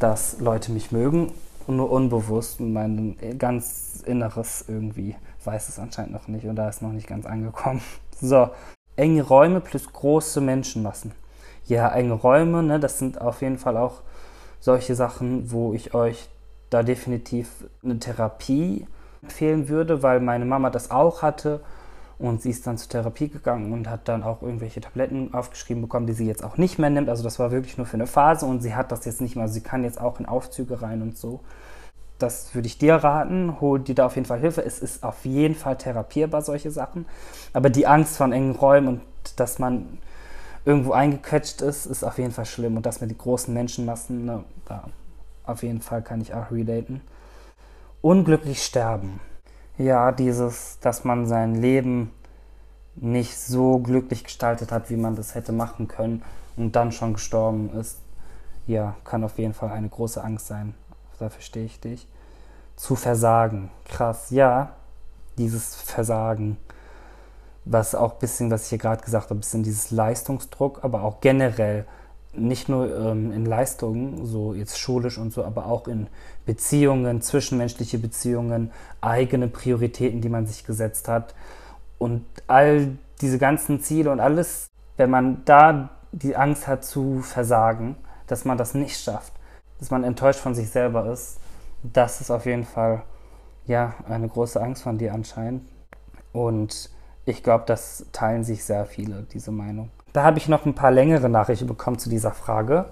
dass 0.00 0.40
Leute 0.40 0.72
mich 0.72 0.90
mögen 0.90 1.32
nur 1.76 1.90
unbewusst 1.90 2.60
und 2.60 2.72
mein 2.72 3.16
ganz 3.38 4.02
Inneres 4.04 4.64
irgendwie 4.66 5.14
weiß 5.44 5.68
es 5.68 5.78
anscheinend 5.78 6.12
noch 6.12 6.28
nicht 6.28 6.46
und 6.46 6.56
da 6.56 6.68
ist 6.68 6.82
noch 6.82 6.92
nicht 6.92 7.06
ganz 7.06 7.26
angekommen. 7.26 7.80
So, 8.22 8.50
enge 8.96 9.22
Räume 9.22 9.62
plus 9.62 9.90
große 9.90 10.42
Menschenmassen. 10.42 11.12
Ja, 11.64 11.88
enge 11.88 12.12
Räume, 12.12 12.62
ne, 12.62 12.78
das 12.78 12.98
sind 12.98 13.18
auf 13.18 13.40
jeden 13.40 13.56
Fall 13.56 13.78
auch 13.78 14.02
solche 14.58 14.94
Sachen, 14.94 15.50
wo 15.50 15.72
ich 15.72 15.94
euch 15.94 16.28
da 16.68 16.82
definitiv 16.82 17.48
eine 17.82 17.98
Therapie 17.98 18.86
empfehlen 19.22 19.70
würde, 19.70 20.02
weil 20.02 20.20
meine 20.20 20.44
Mama 20.44 20.68
das 20.68 20.90
auch 20.90 21.22
hatte 21.22 21.60
und 22.20 22.42
sie 22.42 22.50
ist 22.50 22.66
dann 22.66 22.76
zur 22.76 22.90
Therapie 22.90 23.28
gegangen 23.28 23.72
und 23.72 23.88
hat 23.88 24.06
dann 24.06 24.22
auch 24.22 24.42
irgendwelche 24.42 24.82
Tabletten 24.82 25.32
aufgeschrieben 25.32 25.80
bekommen, 25.82 26.06
die 26.06 26.12
sie 26.12 26.26
jetzt 26.26 26.44
auch 26.44 26.58
nicht 26.58 26.78
mehr 26.78 26.90
nimmt. 26.90 27.08
Also 27.08 27.22
das 27.22 27.38
war 27.38 27.50
wirklich 27.50 27.78
nur 27.78 27.86
für 27.86 27.94
eine 27.94 28.06
Phase 28.06 28.44
und 28.44 28.60
sie 28.60 28.74
hat 28.74 28.92
das 28.92 29.06
jetzt 29.06 29.22
nicht 29.22 29.36
mehr. 29.36 29.44
Also 29.44 29.54
sie 29.54 29.62
kann 29.62 29.84
jetzt 29.84 29.98
auch 29.98 30.20
in 30.20 30.26
Aufzüge 30.26 30.82
rein 30.82 31.00
und 31.00 31.16
so. 31.16 31.40
Das 32.18 32.54
würde 32.54 32.66
ich 32.66 32.76
dir 32.76 32.96
raten. 32.96 33.58
Hol 33.62 33.80
dir 33.80 33.94
da 33.94 34.04
auf 34.04 34.16
jeden 34.16 34.26
Fall 34.26 34.38
Hilfe. 34.38 34.62
Es 34.62 34.80
ist 34.80 35.02
auf 35.02 35.24
jeden 35.24 35.54
Fall 35.54 35.78
therapierbar, 35.78 36.42
solche 36.42 36.70
Sachen. 36.70 37.06
Aber 37.54 37.70
die 37.70 37.86
Angst 37.86 38.18
von 38.18 38.34
engen 38.34 38.54
Räumen 38.54 38.88
und 38.88 39.00
dass 39.36 39.58
man 39.58 39.98
irgendwo 40.66 40.92
eingequetscht 40.92 41.62
ist, 41.62 41.86
ist 41.86 42.04
auf 42.04 42.18
jeden 42.18 42.32
Fall 42.32 42.44
schlimm. 42.44 42.76
Und 42.76 42.84
das 42.84 43.00
mit 43.00 43.10
den 43.10 43.16
großen 43.16 43.52
Menschenmassen, 43.54 44.26
ne, 44.26 44.44
da 44.66 44.84
auf 45.44 45.62
jeden 45.62 45.80
Fall 45.80 46.02
kann 46.02 46.20
ich 46.20 46.34
auch 46.34 46.50
relaten. 46.50 47.00
Unglücklich 48.02 48.62
sterben. 48.62 49.20
Ja, 49.80 50.12
dieses, 50.12 50.78
dass 50.80 51.04
man 51.04 51.24
sein 51.24 51.54
Leben 51.54 52.12
nicht 52.96 53.38
so 53.38 53.78
glücklich 53.78 54.24
gestaltet 54.24 54.72
hat, 54.72 54.90
wie 54.90 54.96
man 54.96 55.16
das 55.16 55.34
hätte 55.34 55.52
machen 55.52 55.88
können 55.88 56.22
und 56.58 56.76
dann 56.76 56.92
schon 56.92 57.14
gestorben 57.14 57.70
ist, 57.72 57.96
ja, 58.66 58.94
kann 59.04 59.24
auf 59.24 59.38
jeden 59.38 59.54
Fall 59.54 59.70
eine 59.70 59.88
große 59.88 60.22
Angst 60.22 60.48
sein. 60.48 60.74
Da 61.18 61.30
verstehe 61.30 61.64
ich 61.64 61.80
dich. 61.80 62.06
Zu 62.76 62.94
versagen. 62.94 63.70
Krass, 63.86 64.28
ja, 64.28 64.74
dieses 65.38 65.76
Versagen, 65.76 66.58
was 67.64 67.94
auch 67.94 68.12
ein 68.12 68.18
bisschen, 68.18 68.50
was 68.50 68.64
ich 68.64 68.68
hier 68.68 68.78
gerade 68.78 69.02
gesagt 69.02 69.30
habe, 69.30 69.36
ein 69.36 69.40
bisschen 69.40 69.62
dieses 69.62 69.90
Leistungsdruck, 69.90 70.84
aber 70.84 71.04
auch 71.04 71.22
generell 71.22 71.86
nicht 72.32 72.68
nur 72.68 72.96
ähm, 72.96 73.32
in 73.32 73.44
Leistungen, 73.44 74.24
so 74.24 74.54
jetzt 74.54 74.78
schulisch 74.78 75.18
und 75.18 75.32
so, 75.32 75.44
aber 75.44 75.66
auch 75.66 75.88
in 75.88 76.06
Beziehungen, 76.46 77.22
zwischenmenschliche 77.22 77.98
Beziehungen, 77.98 78.70
eigene 79.00 79.48
Prioritäten, 79.48 80.20
die 80.20 80.28
man 80.28 80.46
sich 80.46 80.64
gesetzt 80.64 81.08
hat. 81.08 81.34
Und 81.98 82.24
all 82.46 82.98
diese 83.20 83.38
ganzen 83.38 83.80
Ziele 83.80 84.10
und 84.10 84.20
alles, 84.20 84.68
wenn 84.96 85.10
man 85.10 85.42
da 85.44 85.90
die 86.12 86.36
Angst 86.36 86.66
hat 86.66 86.84
zu 86.84 87.20
versagen, 87.20 87.96
dass 88.26 88.44
man 88.44 88.58
das 88.58 88.74
nicht 88.74 88.98
schafft, 89.00 89.32
dass 89.78 89.90
man 89.90 90.04
enttäuscht 90.04 90.40
von 90.40 90.54
sich 90.54 90.70
selber 90.70 91.10
ist, 91.10 91.38
das 91.82 92.20
ist 92.20 92.30
auf 92.30 92.46
jeden 92.46 92.64
Fall 92.64 93.02
ja 93.66 93.94
eine 94.08 94.28
große 94.28 94.60
Angst 94.60 94.82
von 94.82 94.98
dir 94.98 95.14
anscheinend. 95.14 95.62
Und 96.32 96.90
ich 97.24 97.42
glaube, 97.42 97.64
das 97.66 98.06
teilen 98.12 98.44
sich 98.44 98.64
sehr 98.64 98.86
viele, 98.86 99.22
diese 99.32 99.50
Meinung. 99.50 99.90
Da 100.12 100.24
habe 100.24 100.38
ich 100.38 100.48
noch 100.48 100.66
ein 100.66 100.74
paar 100.74 100.90
längere 100.90 101.28
Nachrichten 101.28 101.66
bekommen 101.66 101.98
zu 101.98 102.10
dieser 102.10 102.32
Frage. 102.32 102.86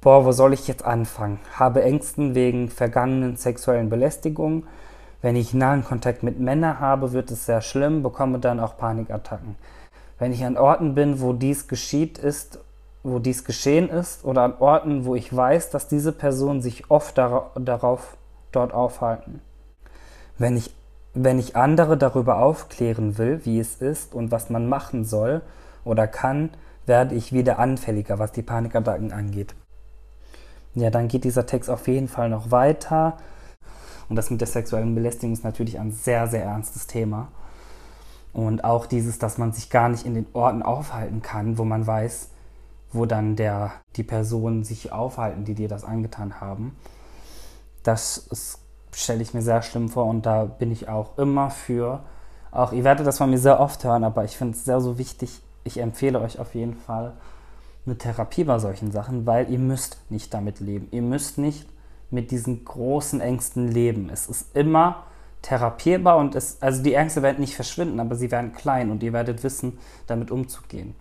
Boah, 0.00 0.24
wo 0.24 0.32
soll 0.32 0.54
ich 0.54 0.66
jetzt 0.68 0.84
anfangen? 0.84 1.38
Habe 1.54 1.82
Ängsten 1.82 2.34
wegen 2.34 2.70
vergangenen 2.70 3.36
sexuellen 3.36 3.90
Belästigungen. 3.90 4.66
Wenn 5.20 5.36
ich 5.36 5.52
nahen 5.52 5.84
Kontakt 5.84 6.22
mit 6.22 6.38
Männern 6.38 6.78
habe, 6.78 7.12
wird 7.12 7.30
es 7.30 7.44
sehr 7.44 7.60
schlimm, 7.60 8.02
bekomme 8.02 8.38
dann 8.38 8.60
auch 8.60 8.78
Panikattacken. 8.78 9.56
Wenn 10.18 10.32
ich 10.32 10.44
an 10.44 10.56
Orten 10.56 10.94
bin, 10.94 11.20
wo 11.20 11.32
dies 11.32 11.68
geschieht 11.68 12.18
ist, 12.18 12.60
wo 13.02 13.18
dies 13.18 13.44
geschehen 13.44 13.90
ist, 13.90 14.24
oder 14.24 14.42
an 14.42 14.54
Orten, 14.60 15.04
wo 15.04 15.14
ich 15.14 15.34
weiß, 15.34 15.70
dass 15.70 15.88
diese 15.88 16.12
Personen 16.12 16.62
sich 16.62 16.90
oft 16.90 17.18
darauf 17.18 18.16
dort 18.52 18.72
aufhalten. 18.72 19.40
Wenn 20.38 20.56
ich, 20.56 20.72
wenn 21.14 21.38
ich 21.38 21.56
andere 21.56 21.96
darüber 21.96 22.38
aufklären 22.38 23.18
will, 23.18 23.40
wie 23.44 23.58
es 23.58 23.76
ist 23.76 24.14
und 24.14 24.30
was 24.30 24.50
man 24.50 24.68
machen 24.68 25.04
soll, 25.04 25.42
oder 25.88 26.06
kann, 26.06 26.50
werde 26.86 27.14
ich 27.14 27.32
wieder 27.32 27.58
anfälliger, 27.58 28.18
was 28.18 28.32
die 28.32 28.42
Panikattacken 28.42 29.12
angeht. 29.12 29.54
Ja, 30.74 30.90
dann 30.90 31.08
geht 31.08 31.24
dieser 31.24 31.46
Text 31.46 31.70
auf 31.70 31.88
jeden 31.88 32.08
Fall 32.08 32.28
noch 32.28 32.50
weiter. 32.50 33.16
Und 34.08 34.16
das 34.16 34.30
mit 34.30 34.40
der 34.40 34.48
sexuellen 34.48 34.94
Belästigung 34.94 35.32
ist 35.32 35.44
natürlich 35.44 35.78
ein 35.78 35.90
sehr, 35.90 36.28
sehr 36.28 36.44
ernstes 36.44 36.86
Thema. 36.86 37.28
Und 38.32 38.64
auch 38.64 38.86
dieses, 38.86 39.18
dass 39.18 39.38
man 39.38 39.52
sich 39.52 39.70
gar 39.70 39.88
nicht 39.88 40.06
in 40.06 40.14
den 40.14 40.26
Orten 40.32 40.62
aufhalten 40.62 41.22
kann, 41.22 41.58
wo 41.58 41.64
man 41.64 41.86
weiß, 41.86 42.28
wo 42.92 43.06
dann 43.06 43.36
der, 43.36 43.72
die 43.96 44.02
Personen 44.02 44.64
sich 44.64 44.92
aufhalten, 44.92 45.44
die 45.44 45.54
dir 45.54 45.68
das 45.68 45.84
angetan 45.84 46.40
haben. 46.40 46.76
Das 47.82 48.28
stelle 48.94 49.22
ich 49.22 49.34
mir 49.34 49.42
sehr 49.42 49.62
schlimm 49.62 49.88
vor 49.88 50.06
und 50.06 50.26
da 50.26 50.44
bin 50.44 50.70
ich 50.70 50.88
auch 50.88 51.18
immer 51.18 51.50
für. 51.50 52.00
Auch 52.50 52.72
ihr 52.72 52.84
werdet 52.84 53.06
das 53.06 53.18
von 53.18 53.30
mir 53.30 53.38
sehr 53.38 53.60
oft 53.60 53.84
hören, 53.84 54.04
aber 54.04 54.24
ich 54.24 54.36
finde 54.36 54.56
es 54.56 54.64
sehr 54.64 54.80
so 54.80 54.98
wichtig, 54.98 55.42
ich 55.68 55.78
empfehle 55.78 56.20
euch 56.20 56.38
auf 56.38 56.54
jeden 56.54 56.74
Fall 56.74 57.12
eine 57.86 57.96
Therapie 57.96 58.44
bei 58.44 58.58
solchen 58.58 58.90
Sachen, 58.90 59.26
weil 59.26 59.50
ihr 59.50 59.58
müsst 59.58 59.98
nicht 60.10 60.34
damit 60.34 60.60
leben. 60.60 60.88
Ihr 60.90 61.02
müsst 61.02 61.38
nicht 61.38 61.68
mit 62.10 62.30
diesen 62.30 62.64
großen 62.64 63.20
Ängsten 63.20 63.68
leben. 63.68 64.10
Es 64.12 64.26
ist 64.26 64.56
immer 64.56 65.04
therapierbar 65.42 66.16
und 66.16 66.34
es, 66.34 66.60
also 66.60 66.82
die 66.82 66.94
Ängste 66.94 67.22
werden 67.22 67.40
nicht 67.40 67.54
verschwinden, 67.54 68.00
aber 68.00 68.16
sie 68.16 68.30
werden 68.30 68.52
klein 68.52 68.90
und 68.90 69.02
ihr 69.02 69.12
werdet 69.12 69.44
wissen, 69.44 69.78
damit 70.06 70.30
umzugehen. 70.30 70.94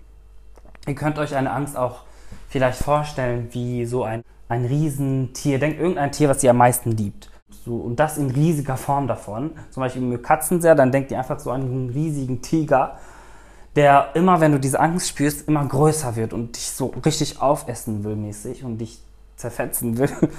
Ihr 0.86 0.96
könnt 0.96 1.18
euch 1.18 1.36
eine 1.36 1.52
Angst 1.52 1.76
auch 1.76 2.02
vielleicht 2.50 2.82
vorstellen, 2.82 3.50
wie 3.52 3.86
so 3.86 4.04
ein, 4.04 4.24
ein 4.48 4.66
Riesentier. 4.66 5.60
Denkt 5.60 5.80
irgendein 5.80 6.12
Tier, 6.12 6.30
was 6.30 6.44
ihr 6.44 6.52
am 6.52 6.58
meisten 6.58 6.92
liebt. 6.92 7.30
So, 7.50 7.78
und 7.78 8.00
das 8.00 8.18
in 8.18 8.30
riesiger 8.30 8.78
Form 8.78 9.08
davon. 9.08 9.52
Zum 9.72 9.82
Beispiel 9.82 10.02
mir 10.02 10.22
Katzen 10.22 10.62
sehr, 10.62 10.76
dann 10.76 10.92
denkt 10.92 11.12
ihr 11.12 11.18
einfach 11.18 11.40
so 11.40 11.52
an 11.52 11.62
einen 11.62 11.90
riesigen 11.90 12.42
Tiger 12.42 12.98
der 13.78 14.10
immer, 14.16 14.42
wenn 14.42 14.52
du 14.52 14.60
diese 14.60 14.80
Angst 14.80 15.08
spürst, 15.08 15.48
immer 15.48 15.64
größer 15.64 16.16
wird 16.16 16.34
und 16.34 16.56
dich 16.56 16.72
so 16.72 16.88
richtig 17.06 17.40
aufessen 17.40 18.04
will 18.04 18.16
mäßig 18.16 18.64
und 18.64 18.80
dich 18.80 19.00
zerfetzen 19.38 19.98
will. 19.98 20.10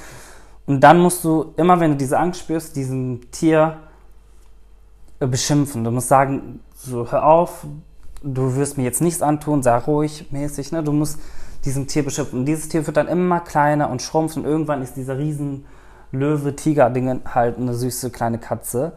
Und 0.66 0.80
dann 0.80 1.00
musst 1.00 1.24
du 1.24 1.54
immer, 1.56 1.80
wenn 1.80 1.92
du 1.92 1.96
diese 1.96 2.18
Angst 2.18 2.40
spürst, 2.40 2.76
diesem 2.76 3.30
Tier 3.30 3.78
äh, 5.18 5.26
beschimpfen. 5.26 5.82
Du 5.82 5.90
musst 5.90 6.08
sagen, 6.08 6.60
so 6.76 7.10
hör 7.10 7.24
auf, 7.24 7.64
du 8.22 8.54
wirst 8.54 8.76
mir 8.76 8.82
jetzt 8.84 9.00
nichts 9.00 9.22
antun, 9.22 9.62
sei 9.62 9.78
ruhig 9.78 10.30
mäßig. 10.30 10.72
Ne? 10.72 10.82
Du 10.82 10.92
musst 10.92 11.20
diesem 11.64 11.86
Tier 11.86 12.04
beschimpfen. 12.04 12.40
Und 12.40 12.44
dieses 12.44 12.68
Tier 12.68 12.86
wird 12.86 12.98
dann 12.98 13.08
immer 13.08 13.40
kleiner 13.40 13.88
und 13.88 14.02
schrumpft 14.02 14.36
und 14.36 14.44
irgendwann 14.44 14.82
ist 14.82 14.94
dieser 14.94 15.16
riesen 15.16 15.64
Löwe, 16.12 16.54
Tiger-Ding 16.54 17.22
halt 17.34 17.56
eine 17.56 17.72
süße 17.72 18.10
kleine 18.10 18.38
Katze, 18.38 18.92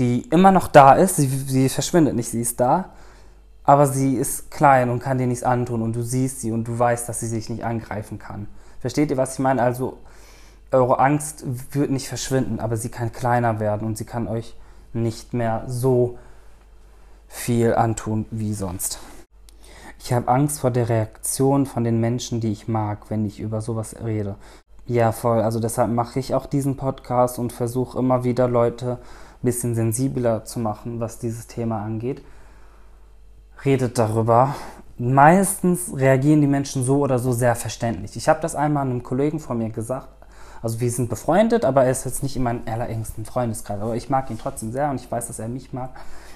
die 0.00 0.22
immer 0.30 0.50
noch 0.50 0.66
da 0.66 0.94
ist. 0.94 1.14
Sie, 1.14 1.28
sie 1.28 1.68
verschwindet 1.68 2.16
nicht, 2.16 2.30
sie 2.30 2.40
ist 2.40 2.58
da 2.58 2.90
aber 3.64 3.86
sie 3.86 4.14
ist 4.14 4.50
klein 4.50 4.90
und 4.90 5.00
kann 5.00 5.18
dir 5.18 5.26
nichts 5.26 5.42
antun 5.42 5.82
und 5.82 5.96
du 5.96 6.02
siehst 6.02 6.40
sie 6.40 6.52
und 6.52 6.68
du 6.68 6.78
weißt, 6.78 7.08
dass 7.08 7.20
sie 7.20 7.26
sich 7.26 7.48
nicht 7.48 7.64
angreifen 7.64 8.18
kann. 8.18 8.46
Versteht 8.80 9.10
ihr, 9.10 9.16
was 9.16 9.34
ich 9.34 9.38
meine? 9.38 9.62
Also 9.62 9.98
eure 10.70 10.98
Angst 10.98 11.44
wird 11.72 11.90
nicht 11.90 12.08
verschwinden, 12.08 12.60
aber 12.60 12.76
sie 12.76 12.90
kann 12.90 13.12
kleiner 13.12 13.60
werden 13.60 13.86
und 13.86 13.96
sie 13.96 14.04
kann 14.04 14.28
euch 14.28 14.54
nicht 14.92 15.32
mehr 15.32 15.64
so 15.66 16.18
viel 17.28 17.74
antun 17.74 18.26
wie 18.30 18.54
sonst. 18.54 18.98
Ich 19.98 20.12
habe 20.12 20.28
Angst 20.28 20.60
vor 20.60 20.70
der 20.70 20.90
Reaktion 20.90 21.64
von 21.64 21.82
den 21.82 21.98
Menschen, 21.98 22.40
die 22.40 22.52
ich 22.52 22.68
mag, 22.68 23.08
wenn 23.08 23.24
ich 23.24 23.40
über 23.40 23.62
sowas 23.62 23.96
rede. 24.04 24.36
Ja, 24.86 25.12
voll. 25.12 25.40
Also 25.40 25.60
deshalb 25.60 25.90
mache 25.90 26.18
ich 26.18 26.34
auch 26.34 26.44
diesen 26.44 26.76
Podcast 26.76 27.38
und 27.38 27.54
versuche 27.54 27.98
immer 27.98 28.22
wieder 28.22 28.46
Leute 28.46 28.98
ein 28.98 29.46
bisschen 29.46 29.74
sensibler 29.74 30.44
zu 30.44 30.58
machen, 30.58 31.00
was 31.00 31.18
dieses 31.18 31.46
Thema 31.46 31.82
angeht. 31.82 32.22
Redet 33.64 33.98
darüber. 33.98 34.54
Meistens 34.98 35.90
reagieren 35.96 36.42
die 36.42 36.46
Menschen 36.46 36.84
so 36.84 36.98
oder 36.98 37.18
so 37.18 37.32
sehr 37.32 37.56
verständlich. 37.56 38.14
Ich 38.14 38.28
habe 38.28 38.40
das 38.40 38.54
einmal 38.54 38.84
einem 38.84 39.02
Kollegen 39.02 39.40
von 39.40 39.56
mir 39.56 39.70
gesagt. 39.70 40.08
Also 40.62 40.80
wir 40.80 40.90
sind 40.90 41.08
befreundet, 41.08 41.64
aber 41.64 41.84
er 41.84 41.90
ist 41.90 42.04
jetzt 42.04 42.22
nicht 42.22 42.36
in 42.36 42.42
meinem 42.42 42.62
allerengsten 42.66 43.24
Freundeskreis. 43.24 43.80
Aber 43.80 43.96
ich 43.96 44.10
mag 44.10 44.30
ihn 44.30 44.38
trotzdem 44.38 44.70
sehr 44.70 44.90
und 44.90 45.00
ich 45.00 45.10
weiß, 45.10 45.28
dass 45.28 45.38
er 45.38 45.48
mich 45.48 45.72
mag. 45.72 45.90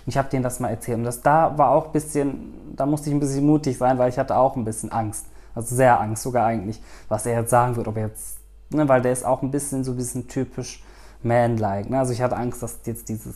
Ich 0.07 0.17
habe 0.17 0.31
denen 0.31 0.43
das 0.43 0.59
mal 0.59 0.71
erzählt. 0.71 0.99
Und 0.99 1.05
das 1.05 1.21
da 1.21 1.57
war 1.59 1.71
auch 1.71 1.87
ein 1.87 1.93
bisschen, 1.93 2.55
da 2.75 2.87
musste 2.87 3.11
ich 3.11 3.15
ein 3.15 3.21
bisschen 3.21 3.45
mutig 3.45 3.77
sein, 3.77 3.99
weil 3.99 4.09
ich 4.09 4.19
hatte 4.19 4.35
auch 4.35 4.57
ein 4.57 4.65
bisschen 4.65 4.91
Angst. 4.91 5.27
Also 5.55 5.75
sehr 5.77 6.01
Angst 6.01 6.23
sogar 6.23 6.47
eigentlich, 6.47 6.81
was 7.09 7.27
er 7.27 7.41
jetzt 7.41 7.51
sagen 7.51 7.77
wird, 7.77 7.89
ob 7.89 7.97
er 7.97 8.07
jetzt, 8.07 8.39
ne, 8.71 8.89
weil 8.89 9.03
der 9.03 9.13
ist 9.13 9.25
auch 9.25 9.43
ein 9.43 9.51
bisschen 9.51 9.85
so 9.85 9.93
ein 9.93 9.97
bisschen 9.97 10.29
typisch 10.29 10.83
man-like. 11.23 11.91
Ne? 11.91 11.99
Also 11.99 12.13
ich 12.13 12.23
hatte 12.23 12.37
Angst, 12.37 12.63
dass 12.63 12.79
jetzt 12.85 13.09
dieses, 13.09 13.35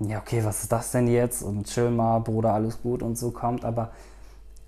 ja 0.00 0.18
okay, 0.18 0.44
was 0.44 0.62
ist 0.62 0.72
das 0.72 0.90
denn 0.90 1.08
jetzt? 1.08 1.42
Und 1.42 1.66
chill 1.66 1.90
mal, 1.90 2.18
Bruder, 2.20 2.52
alles 2.52 2.80
gut 2.82 3.02
und 3.02 3.16
so 3.16 3.30
kommt. 3.30 3.64
Aber 3.64 3.90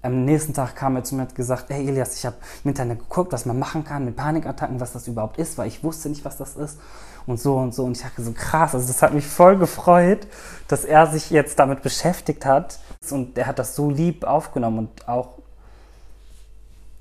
am 0.03 0.25
nächsten 0.25 0.55
Tag 0.55 0.77
kam 0.77 0.97
er 0.97 1.05
zu 1.05 1.15
mir 1.15 1.23
und 1.23 1.29
hat 1.29 1.35
gesagt, 1.35 1.67
hey 1.69 1.87
Elias, 1.87 2.17
ich 2.17 2.25
habe 2.25 2.37
im 2.65 2.69
Internet 2.69 3.01
geguckt, 3.01 3.33
was 3.33 3.45
man 3.45 3.59
machen 3.59 3.85
kann 3.85 4.05
mit 4.05 4.17
Panikattacken, 4.17 4.81
was 4.81 4.93
das 4.93 5.09
überhaupt 5.09 5.39
ist, 5.39 5.59
weil 5.59 5.69
ich 5.69 5.83
wusste 5.83 6.09
nicht, 6.09 6.25
was 6.25 6.37
das 6.37 6.57
ist 6.57 6.79
und 7.27 7.41
so 7.41 7.57
und 7.57 7.75
so. 7.75 7.85
Und 7.85 7.97
ich 7.97 8.03
dachte 8.03 8.23
so, 8.23 8.33
krass, 8.33 8.75
also 8.75 8.87
das 8.87 9.03
hat 9.03 9.13
mich 9.13 9.27
voll 9.27 9.59
gefreut, 9.59 10.27
dass 10.69 10.85
er 10.85 11.07
sich 11.09 11.31
jetzt 11.31 11.59
damit 11.59 11.83
beschäftigt 11.83 12.47
hat. 12.47 12.79
Und 13.11 13.37
er 13.37 13.47
hat 13.47 13.59
das 13.59 13.75
so 13.75 13.91
lieb 13.91 14.25
aufgenommen 14.25 14.79
und 14.79 15.09
auch, 15.09 15.39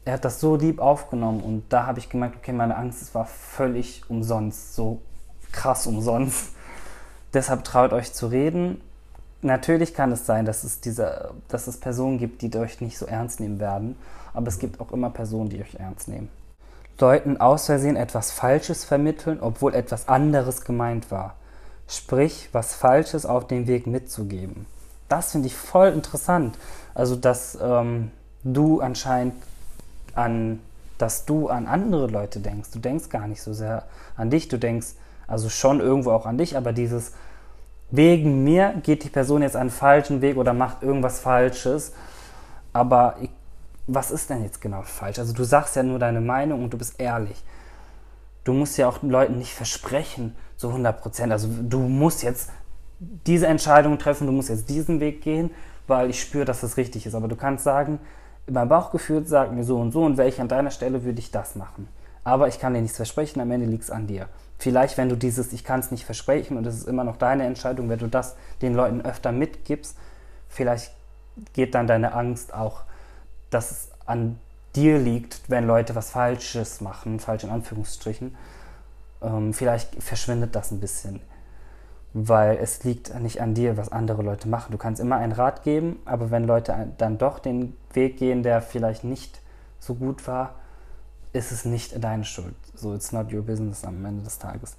er 0.03 0.13
hat 0.13 0.25
das 0.25 0.39
so 0.39 0.55
lieb 0.55 0.79
aufgenommen. 0.79 1.41
Und 1.41 1.65
da 1.69 1.85
habe 1.85 1.99
ich 1.99 2.09
gemerkt, 2.09 2.37
okay, 2.37 2.53
meine 2.53 2.75
Angst 2.75 3.13
war 3.13 3.25
völlig 3.25 4.03
umsonst, 4.09 4.75
so 4.75 5.01
krass 5.51 5.87
umsonst. 5.87 6.54
Deshalb 7.35 7.65
traut 7.65 7.91
euch 7.91 8.13
zu 8.13 8.27
reden. 8.27 8.81
Natürlich 9.41 9.93
kann 9.93 10.11
es 10.13 10.25
sein, 10.25 10.45
dass 10.45 10.63
es, 10.63 10.79
diese, 10.79 11.31
dass 11.49 11.67
es 11.67 11.77
Personen 11.77 12.17
gibt, 12.17 12.41
die 12.41 12.55
euch 12.57 12.79
nicht 12.79 12.97
so 12.97 13.05
ernst 13.05 13.41
nehmen 13.41 13.59
werden. 13.59 13.97
Aber 14.33 14.47
es 14.47 14.57
gibt 14.57 14.79
auch 14.79 14.91
immer 14.91 15.09
Personen, 15.09 15.49
die 15.49 15.61
euch 15.61 15.75
ernst 15.75 16.07
nehmen. 16.07 16.29
Leuten 16.97 17.37
aus 17.41 17.65
Versehen 17.65 17.97
etwas 17.97 18.31
Falsches 18.31 18.85
vermitteln, 18.85 19.39
obwohl 19.41 19.75
etwas 19.75 20.07
anderes 20.07 20.61
gemeint 20.61 21.11
war. 21.11 21.35
Sprich, 21.89 22.49
was 22.53 22.73
Falsches 22.73 23.25
auf 23.25 23.47
dem 23.47 23.67
Weg 23.67 23.85
mitzugeben. 23.85 24.65
Das 25.09 25.33
finde 25.33 25.47
ich 25.47 25.55
voll 25.55 25.89
interessant. 25.89 26.57
Also, 26.93 27.17
dass 27.17 27.57
ähm, 27.61 28.11
du 28.45 28.79
anscheinend 28.79 29.35
an, 30.15 30.61
dass 30.97 31.25
du 31.25 31.49
an 31.49 31.67
andere 31.67 32.07
Leute 32.07 32.39
denkst. 32.39 32.69
Du 32.71 32.79
denkst 32.79 33.09
gar 33.09 33.27
nicht 33.27 33.41
so 33.41 33.51
sehr 33.51 33.83
an 34.15 34.29
dich. 34.29 34.47
Du 34.47 34.57
denkst 34.57 34.95
also 35.27 35.49
schon 35.49 35.79
irgendwo 35.79 36.11
auch 36.11 36.25
an 36.25 36.37
dich, 36.37 36.57
aber 36.57 36.73
dieses 36.73 37.13
wegen 37.91 38.43
mir 38.43 38.73
geht 38.83 39.03
die 39.03 39.09
Person 39.09 39.41
jetzt 39.41 39.55
einen 39.55 39.69
falschen 39.69 40.21
Weg 40.21 40.37
oder 40.37 40.53
macht 40.53 40.81
irgendwas 40.81 41.19
Falsches. 41.19 41.93
Aber 42.73 43.15
ich 43.21 43.29
was 43.87 44.11
ist 44.11 44.29
denn 44.29 44.43
jetzt 44.43 44.61
genau 44.61 44.81
falsch? 44.81 45.19
Also 45.19 45.33
du 45.33 45.43
sagst 45.43 45.75
ja 45.75 45.83
nur 45.83 45.99
deine 45.99 46.21
Meinung 46.21 46.63
und 46.63 46.73
du 46.73 46.77
bist 46.77 46.99
ehrlich. 46.99 47.43
Du 48.43 48.53
musst 48.53 48.77
ja 48.77 48.87
auch 48.87 48.99
den 48.99 49.09
Leuten 49.09 49.37
nicht 49.37 49.53
versprechen, 49.53 50.35
so 50.55 50.69
100 50.69 51.01
Prozent. 51.01 51.31
Also 51.31 51.47
du 51.47 51.79
musst 51.79 52.23
jetzt 52.23 52.51
diese 52.99 53.47
Entscheidung 53.47 53.97
treffen, 53.97 54.27
du 54.27 54.33
musst 54.33 54.49
jetzt 54.49 54.69
diesen 54.69 54.99
Weg 54.99 55.21
gehen, 55.21 55.51
weil 55.87 56.09
ich 56.09 56.21
spüre, 56.21 56.45
dass 56.45 56.63
es 56.63 56.77
richtig 56.77 57.05
ist. 57.05 57.15
Aber 57.15 57.27
du 57.27 57.35
kannst 57.35 57.63
sagen, 57.63 57.99
mein 58.49 58.69
Bauchgefühl 58.69 59.25
sagt 59.25 59.51
mir 59.51 59.63
so 59.63 59.77
und 59.77 59.91
so 59.91 60.03
und 60.03 60.19
ich 60.19 60.41
an 60.41 60.47
deiner 60.47 60.71
Stelle, 60.71 61.03
würde 61.03 61.19
ich 61.19 61.31
das 61.31 61.55
machen. 61.55 61.87
Aber 62.23 62.47
ich 62.47 62.59
kann 62.59 62.73
dir 62.73 62.81
nichts 62.81 62.97
versprechen, 62.97 63.39
am 63.39 63.51
Ende 63.51 63.67
liegt 63.67 63.83
es 63.83 63.91
an 63.91 64.07
dir. 64.07 64.27
Vielleicht, 64.57 64.97
wenn 64.97 65.09
du 65.09 65.15
dieses, 65.15 65.53
ich 65.53 65.63
kann 65.63 65.79
es 65.79 65.91
nicht 65.91 66.05
versprechen 66.05 66.57
und 66.57 66.65
es 66.65 66.75
ist 66.75 66.87
immer 66.87 67.03
noch 67.03 67.17
deine 67.17 67.45
Entscheidung, 67.45 67.89
wenn 67.89 67.99
du 67.99 68.07
das 68.07 68.35
den 68.61 68.73
Leuten 68.73 69.01
öfter 69.01 69.31
mitgibst, 69.31 69.97
vielleicht 70.47 70.91
geht 71.53 71.75
dann 71.75 71.87
deine 71.87 72.13
Angst 72.13 72.53
auch 72.53 72.83
dass 73.55 73.71
es 73.71 73.91
an 74.05 74.37
dir 74.75 74.99
liegt, 74.99 75.49
wenn 75.49 75.65
Leute 75.65 75.95
was 75.95 76.11
Falsches 76.11 76.81
machen, 76.81 77.19
falsch 77.19 77.45
in 77.45 77.49
Anführungsstrichen. 77.49 78.35
Ähm, 79.21 79.53
vielleicht 79.53 80.03
verschwindet 80.03 80.55
das 80.55 80.71
ein 80.71 80.81
bisschen, 80.81 81.21
weil 82.13 82.57
es 82.57 82.83
liegt 82.83 83.17
nicht 83.21 83.41
an 83.41 83.53
dir, 83.53 83.77
was 83.77 83.91
andere 83.91 84.21
Leute 84.21 84.49
machen. 84.49 84.71
Du 84.71 84.77
kannst 84.77 84.99
immer 84.99 85.15
einen 85.15 85.31
Rat 85.31 85.63
geben, 85.63 85.99
aber 86.03 86.31
wenn 86.31 86.45
Leute 86.45 86.93
dann 86.97 87.17
doch 87.17 87.39
den 87.39 87.75
Weg 87.93 88.17
gehen, 88.17 88.43
der 88.43 88.61
vielleicht 88.61 89.05
nicht 89.05 89.39
so 89.79 89.95
gut 89.95 90.27
war, 90.27 90.55
ist 91.35 91.51
es 91.51 91.65
nicht 91.65 92.03
deine 92.03 92.23
Schuld. 92.23 92.55
So, 92.73 92.93
it's 92.95 93.11
not 93.11 93.31
your 93.33 93.41
business 93.41 93.83
am 93.83 94.03
Ende 94.05 94.23
des 94.23 94.39
Tages. 94.39 94.77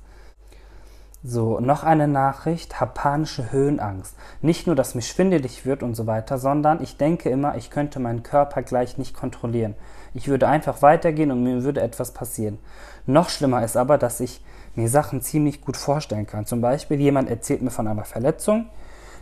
So, 1.23 1.61
noch 1.61 1.83
eine 1.83 2.07
Nachricht, 2.07 2.81
hab 2.81 2.95
panische 2.95 3.51
Höhenangst. 3.51 4.15
Nicht 4.43 4.67
nur, 4.67 4.77
dass 4.77 4.95
mir 4.95 5.03
schwindelig 5.03 5.67
wird 5.67 5.83
und 5.83 5.95
so 5.95 6.07
weiter, 6.07 6.39
sondern 6.39 6.83
ich 6.83 6.99
denke 6.99 7.31
immer, 7.31 7.57
ich 7.57 7.71
könnte 7.71 7.99
meinen 7.99 8.23
Körper 8.23 8.63
gleich 8.63 8.97
nicht 8.97 9.15
kontrollieren. 9.15 9.75
Ich 10.15 10.29
würde 10.29 10.47
einfach 10.47 10.83
weitergehen 10.83 11.31
und 11.33 11.43
mir 11.43 11.65
würde 11.65 11.81
etwas 11.81 12.13
passieren. 12.13 12.59
Noch 13.07 13.29
schlimmer 13.29 13.65
ist 13.65 13.77
aber, 13.77 13.99
dass 13.99 14.21
ich 14.21 14.45
mir 14.77 14.89
Sachen 14.89 15.21
ziemlich 15.21 15.63
gut 15.63 15.77
vorstellen 15.77 16.27
kann. 16.27 16.47
Zum 16.47 16.61
Beispiel, 16.61 17.01
jemand 17.01 17.29
erzählt 17.29 17.63
mir 17.63 17.71
von 17.71 17.89
einer 17.89 18.05
Verletzung. 18.05 18.67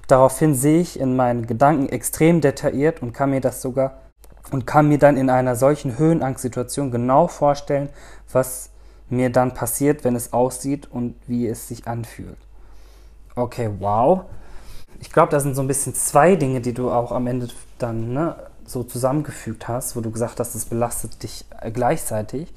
Daraufhin 0.07 0.55
sehe 0.55 0.81
ich 0.81 1.01
in 1.01 1.17
meinen 1.17 1.47
Gedanken 1.47 1.89
extrem 1.89 2.41
detailliert 2.41 3.03
und 3.03 3.13
kann 3.13 3.31
mir 3.31 3.41
das 3.41 3.63
sogar 3.63 4.04
und 4.51 4.67
kann 4.67 4.89
mir 4.89 4.99
dann 4.99 5.17
in 5.17 5.31
einer 5.31 5.57
solchen 5.57 5.99
Höhenangstsituation 5.99 6.91
genau 6.91 7.29
vorstellen, 7.29 7.89
was 8.33 8.71
mir 9.09 9.31
dann 9.31 9.55
passiert, 9.55 10.05
wenn 10.05 10.17
es 10.17 10.33
aussieht 10.33 10.91
und 10.91 11.17
wie 11.27 11.47
es 11.47 11.69
sich 11.69 11.87
anfühlt. 11.87 12.39
Okay, 13.35 13.71
wow. 13.79 14.23
Ich 15.01 15.13
glaube, 15.13 15.31
das 15.31 15.43
sind 15.43 15.55
so 15.55 15.63
ein 15.63 15.69
bisschen 15.69 15.95
zwei 15.95 16.37
Dinge, 16.37 16.61
die 16.61 16.73
du 16.73 16.91
auch 16.91 17.13
am 17.13 17.27
Ende 17.27 17.49
dann 17.79 18.13
ne, 18.13 18.37
so 18.65 18.83
zusammengefügt 18.83 19.69
hast, 19.69 19.97
wo 19.97 20.01
du 20.01 20.11
gesagt 20.11 20.41
hast, 20.41 20.55
es 20.55 20.65
belastet 20.65 21.23
dich 21.23 21.45
äh, 21.61 21.71
gleichzeitig. 21.71 22.53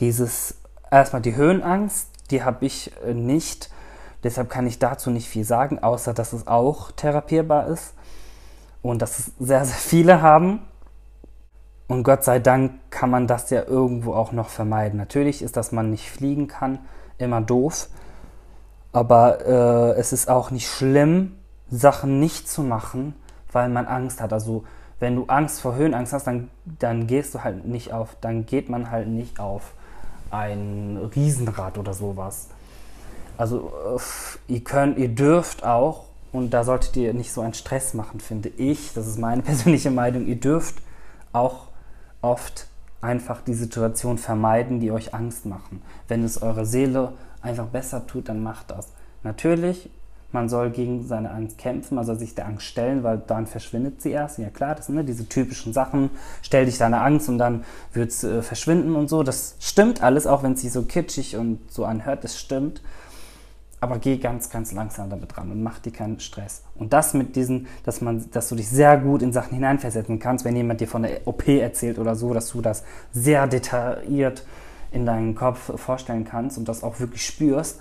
Dieses, 0.00 0.54
erstmal 0.90 1.22
die 1.22 1.36
Höhenangst, 1.36 2.08
die 2.30 2.42
habe 2.42 2.66
ich 2.66 2.92
äh, 3.04 3.14
nicht. 3.14 3.70
Deshalb 4.24 4.50
kann 4.50 4.66
ich 4.66 4.78
dazu 4.78 5.10
nicht 5.10 5.28
viel 5.28 5.44
sagen, 5.44 5.78
außer 5.78 6.14
dass 6.14 6.32
es 6.32 6.46
auch 6.46 6.90
therapierbar 6.92 7.68
ist 7.68 7.94
und 8.82 9.00
dass 9.02 9.18
es 9.18 9.32
sehr, 9.38 9.64
sehr 9.64 9.76
viele 9.76 10.22
haben. 10.22 10.62
Und 11.88 12.02
Gott 12.02 12.22
sei 12.22 12.38
Dank 12.38 12.72
kann 12.90 13.10
man 13.10 13.26
das 13.26 13.50
ja 13.50 13.64
irgendwo 13.64 14.12
auch 14.12 14.32
noch 14.32 14.50
vermeiden. 14.50 14.98
Natürlich 14.98 15.42
ist, 15.42 15.56
dass 15.56 15.72
man 15.72 15.90
nicht 15.90 16.10
fliegen 16.10 16.46
kann, 16.46 16.78
immer 17.16 17.40
doof. 17.40 17.88
Aber 18.92 19.44
äh, 19.46 19.98
es 19.98 20.12
ist 20.12 20.28
auch 20.28 20.50
nicht 20.50 20.68
schlimm, 20.68 21.36
Sachen 21.70 22.20
nicht 22.20 22.48
zu 22.48 22.62
machen, 22.62 23.14
weil 23.52 23.68
man 23.70 23.86
Angst 23.86 24.20
hat. 24.20 24.32
Also 24.32 24.64
wenn 25.00 25.16
du 25.16 25.24
Angst 25.26 25.60
vor 25.60 25.76
Höhenangst 25.76 26.12
hast, 26.12 26.26
dann, 26.26 26.50
dann 26.64 27.06
gehst 27.06 27.34
du 27.34 27.42
halt 27.42 27.66
nicht 27.66 27.92
auf, 27.92 28.16
dann 28.20 28.46
geht 28.46 28.68
man 28.68 28.90
halt 28.90 29.08
nicht 29.08 29.40
auf 29.40 29.72
ein 30.30 31.10
Riesenrad 31.14 31.78
oder 31.78 31.94
sowas. 31.94 32.48
Also 33.36 33.72
ihr 34.48 34.64
könnt, 34.64 34.98
ihr 34.98 35.08
dürft 35.08 35.64
auch, 35.64 36.04
und 36.32 36.50
da 36.50 36.64
solltet 36.64 36.96
ihr 36.96 37.14
nicht 37.14 37.32
so 37.32 37.40
einen 37.40 37.54
Stress 37.54 37.94
machen, 37.94 38.20
finde 38.20 38.48
ich, 38.48 38.92
das 38.92 39.06
ist 39.06 39.18
meine 39.18 39.42
persönliche 39.44 39.90
Meinung, 39.90 40.26
ihr 40.26 40.40
dürft 40.40 40.76
auch 41.32 41.68
oft 42.20 42.66
einfach 43.00 43.40
die 43.42 43.54
Situation 43.54 44.18
vermeiden, 44.18 44.80
die 44.80 44.90
euch 44.90 45.14
Angst 45.14 45.46
machen. 45.46 45.82
Wenn 46.08 46.24
es 46.24 46.42
eurer 46.42 46.64
Seele 46.64 47.12
einfach 47.42 47.66
besser 47.66 48.06
tut, 48.06 48.28
dann 48.28 48.42
macht 48.42 48.70
das. 48.70 48.92
Natürlich, 49.22 49.90
man 50.32 50.48
soll 50.48 50.70
gegen 50.70 51.06
seine 51.06 51.30
Angst 51.30 51.58
kämpfen, 51.58 51.94
man 51.94 52.04
soll 52.04 52.18
sich 52.18 52.34
der 52.34 52.46
Angst 52.46 52.66
stellen, 52.66 53.02
weil 53.02 53.18
dann 53.18 53.46
verschwindet 53.46 54.02
sie 54.02 54.10
erst. 54.10 54.38
Ja 54.38 54.50
klar, 54.50 54.74
das 54.74 54.86
sind 54.86 54.96
ne, 54.96 55.04
diese 55.04 55.28
typischen 55.28 55.72
Sachen. 55.72 56.10
Stell 56.42 56.66
dich 56.66 56.76
deine 56.76 57.00
Angst 57.00 57.28
und 57.28 57.38
dann 57.38 57.64
wird 57.92 58.10
es 58.10 58.24
äh, 58.24 58.42
verschwinden 58.42 58.94
und 58.94 59.08
so. 59.08 59.22
Das 59.22 59.56
stimmt 59.60 60.02
alles, 60.02 60.26
auch 60.26 60.42
wenn 60.42 60.52
es 60.52 60.60
sich 60.60 60.72
so 60.72 60.82
kitschig 60.82 61.36
und 61.36 61.72
so 61.72 61.84
anhört, 61.84 62.24
das 62.24 62.38
stimmt 62.38 62.82
aber 63.80 63.98
geh 63.98 64.16
ganz, 64.16 64.50
ganz 64.50 64.72
langsam 64.72 65.08
damit 65.08 65.36
ran 65.36 65.50
und 65.50 65.62
mach 65.62 65.78
dir 65.78 65.92
keinen 65.92 66.18
Stress. 66.18 66.62
Und 66.74 66.92
das 66.92 67.14
mit 67.14 67.36
diesen, 67.36 67.68
dass 67.84 68.00
man, 68.00 68.28
dass 68.32 68.48
du 68.48 68.56
dich 68.56 68.68
sehr 68.68 68.98
gut 68.98 69.22
in 69.22 69.32
Sachen 69.32 69.54
hineinversetzen 69.54 70.18
kannst, 70.18 70.44
wenn 70.44 70.56
jemand 70.56 70.80
dir 70.80 70.88
von 70.88 71.02
der 71.02 71.26
OP 71.26 71.46
erzählt 71.46 71.98
oder 71.98 72.16
so, 72.16 72.34
dass 72.34 72.50
du 72.50 72.60
das 72.60 72.84
sehr 73.12 73.46
detailliert 73.46 74.44
in 74.90 75.06
deinem 75.06 75.34
Kopf 75.34 75.78
vorstellen 75.80 76.24
kannst 76.24 76.58
und 76.58 76.68
das 76.68 76.82
auch 76.82 76.98
wirklich 76.98 77.24
spürst. 77.24 77.80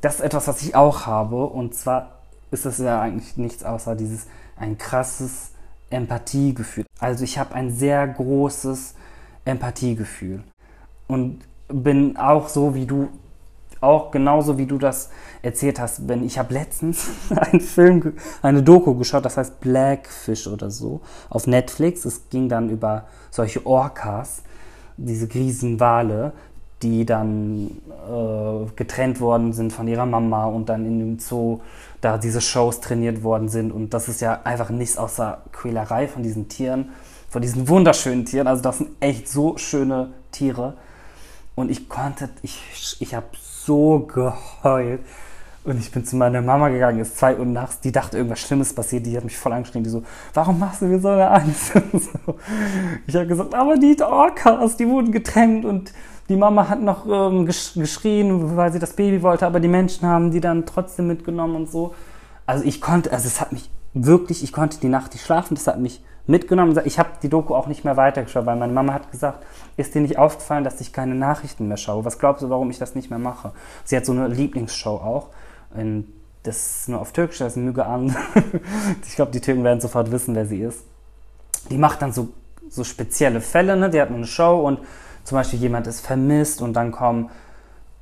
Das 0.00 0.16
ist 0.16 0.20
etwas, 0.20 0.48
was 0.48 0.62
ich 0.62 0.74
auch 0.74 1.06
habe. 1.06 1.44
Und 1.44 1.74
zwar 1.74 2.18
ist 2.50 2.64
es 2.64 2.78
ja 2.78 3.00
eigentlich 3.00 3.36
nichts 3.36 3.64
außer 3.64 3.96
dieses 3.96 4.26
ein 4.56 4.78
krasses 4.78 5.50
Empathiegefühl. 5.90 6.86
Also 7.00 7.24
ich 7.24 7.38
habe 7.38 7.54
ein 7.54 7.70
sehr 7.70 8.06
großes 8.06 8.94
Empathiegefühl 9.44 10.42
und 11.06 11.40
bin 11.68 12.16
auch 12.16 12.48
so 12.48 12.74
wie 12.74 12.86
du 12.86 13.08
auch 13.80 14.10
genauso 14.10 14.58
wie 14.58 14.66
du 14.66 14.78
das 14.78 15.10
erzählt 15.42 15.80
hast, 15.80 16.08
wenn 16.08 16.24
ich 16.24 16.38
habe 16.38 16.54
letztens 16.54 17.08
einen 17.30 17.60
Film, 17.60 18.14
eine 18.42 18.62
Doku 18.62 18.94
geschaut, 18.94 19.24
das 19.24 19.36
heißt 19.36 19.60
Blackfish 19.60 20.46
oder 20.46 20.70
so, 20.70 21.00
auf 21.30 21.46
Netflix. 21.46 22.04
Es 22.04 22.28
ging 22.30 22.48
dann 22.48 22.70
über 22.70 23.06
solche 23.30 23.64
Orcas, 23.66 24.42
diese 24.96 25.32
Riesenwale, 25.32 26.32
die 26.82 27.04
dann 27.04 27.70
äh, 28.08 28.70
getrennt 28.76 29.20
worden 29.20 29.52
sind 29.52 29.72
von 29.72 29.88
ihrer 29.88 30.06
Mama 30.06 30.46
und 30.46 30.68
dann 30.68 30.86
in 30.86 30.98
dem 30.98 31.18
Zoo 31.18 31.60
da 32.00 32.18
diese 32.18 32.40
Shows 32.40 32.80
trainiert 32.80 33.22
worden 33.22 33.48
sind. 33.48 33.72
Und 33.72 33.94
das 33.94 34.08
ist 34.08 34.20
ja 34.20 34.40
einfach 34.44 34.70
nichts 34.70 34.96
außer 34.96 35.42
Quälerei 35.52 36.06
von 36.06 36.22
diesen 36.22 36.48
Tieren, 36.48 36.90
von 37.28 37.42
diesen 37.42 37.68
wunderschönen 37.68 38.24
Tieren. 38.24 38.46
Also 38.46 38.62
das 38.62 38.78
sind 38.78 38.90
echt 39.00 39.28
so 39.28 39.56
schöne 39.56 40.10
Tiere. 40.30 40.74
Und 41.56 41.70
ich 41.70 41.88
konnte, 41.88 42.28
ich, 42.42 42.96
ich 43.00 43.14
habe 43.14 43.26
so 43.68 44.00
geheult. 44.00 45.00
Und 45.64 45.78
ich 45.78 45.92
bin 45.92 46.02
zu 46.04 46.16
meiner 46.16 46.40
Mama 46.40 46.70
gegangen, 46.70 47.00
ist 47.00 47.18
zwei 47.18 47.36
Uhr 47.36 47.44
nachts, 47.44 47.80
die 47.80 47.92
dachte, 47.92 48.16
irgendwas 48.16 48.40
Schlimmes 48.40 48.72
passiert, 48.72 49.04
die 49.04 49.14
hat 49.14 49.24
mich 49.24 49.36
voll 49.36 49.52
angeschrien, 49.52 49.84
die 49.84 49.90
so, 49.90 50.02
warum 50.32 50.58
machst 50.58 50.80
du 50.80 50.86
mir 50.86 50.98
so 50.98 51.08
eine 51.08 51.30
Angst? 51.30 51.72
so. 51.92 52.36
Ich 53.06 53.14
habe 53.14 53.26
gesagt, 53.26 53.54
aber 53.54 53.76
die 53.76 53.94
Orcas, 54.00 54.78
die 54.78 54.88
wurden 54.88 55.12
getrennt 55.12 55.66
und 55.66 55.92
die 56.30 56.36
Mama 56.36 56.68
hat 56.68 56.80
noch 56.80 57.06
ähm, 57.06 57.44
geschrien, 57.44 58.56
weil 58.56 58.72
sie 58.72 58.78
das 58.78 58.94
Baby 58.94 59.22
wollte, 59.22 59.46
aber 59.46 59.60
die 59.60 59.68
Menschen 59.68 60.08
haben 60.08 60.30
die 60.30 60.40
dann 60.40 60.64
trotzdem 60.64 61.06
mitgenommen 61.06 61.56
und 61.56 61.70
so. 61.70 61.94
Also 62.46 62.64
ich 62.64 62.80
konnte, 62.80 63.12
also 63.12 63.26
es 63.26 63.40
hat 63.40 63.52
mich 63.52 63.68
wirklich, 63.92 64.42
ich 64.42 64.52
konnte 64.52 64.80
die 64.80 64.88
Nacht 64.88 65.12
nicht 65.12 65.24
schlafen, 65.24 65.54
das 65.54 65.66
hat 65.66 65.80
mich 65.80 66.02
mitgenommen. 66.28 66.78
Ich 66.84 66.98
habe 66.98 67.08
die 67.22 67.28
Doku 67.28 67.54
auch 67.54 67.66
nicht 67.66 67.84
mehr 67.84 67.96
weitergeschaut, 67.96 68.46
weil 68.46 68.56
meine 68.56 68.72
Mama 68.72 68.92
hat 68.92 69.10
gesagt, 69.10 69.44
ist 69.76 69.94
dir 69.94 70.02
nicht 70.02 70.18
aufgefallen, 70.18 70.62
dass 70.62 70.80
ich 70.80 70.92
keine 70.92 71.14
Nachrichten 71.14 71.66
mehr 71.66 71.78
schaue? 71.78 72.04
Was 72.04 72.18
glaubst 72.18 72.42
du, 72.42 72.50
warum 72.50 72.70
ich 72.70 72.78
das 72.78 72.94
nicht 72.94 73.10
mehr 73.10 73.18
mache? 73.18 73.52
Sie 73.84 73.96
hat 73.96 74.06
so 74.06 74.12
eine 74.12 74.28
Lieblingsshow 74.28 74.96
auch. 74.96 75.28
In, 75.74 76.12
das 76.42 76.80
ist 76.80 76.88
nur 76.88 77.00
auf 77.00 77.12
Türkisch, 77.12 77.38
das 77.38 77.56
ist 77.56 77.62
Müge 77.62 77.84
an. 77.84 78.14
ich 79.06 79.16
glaube, 79.16 79.32
die 79.32 79.40
Türken 79.40 79.64
werden 79.64 79.80
sofort 79.80 80.12
wissen, 80.12 80.34
wer 80.34 80.46
sie 80.46 80.60
ist. 80.60 80.84
Die 81.70 81.78
macht 81.78 82.02
dann 82.02 82.12
so, 82.12 82.28
so 82.68 82.84
spezielle 82.84 83.40
Fälle, 83.40 83.76
ne? 83.76 83.90
Die 83.90 84.00
hat 84.00 84.10
eine 84.10 84.26
Show 84.26 84.60
und 84.60 84.80
zum 85.24 85.36
Beispiel 85.36 85.58
jemand 85.58 85.86
ist 85.86 86.00
vermisst 86.00 86.62
und 86.62 86.74
dann 86.74 86.92
kommen 86.92 87.30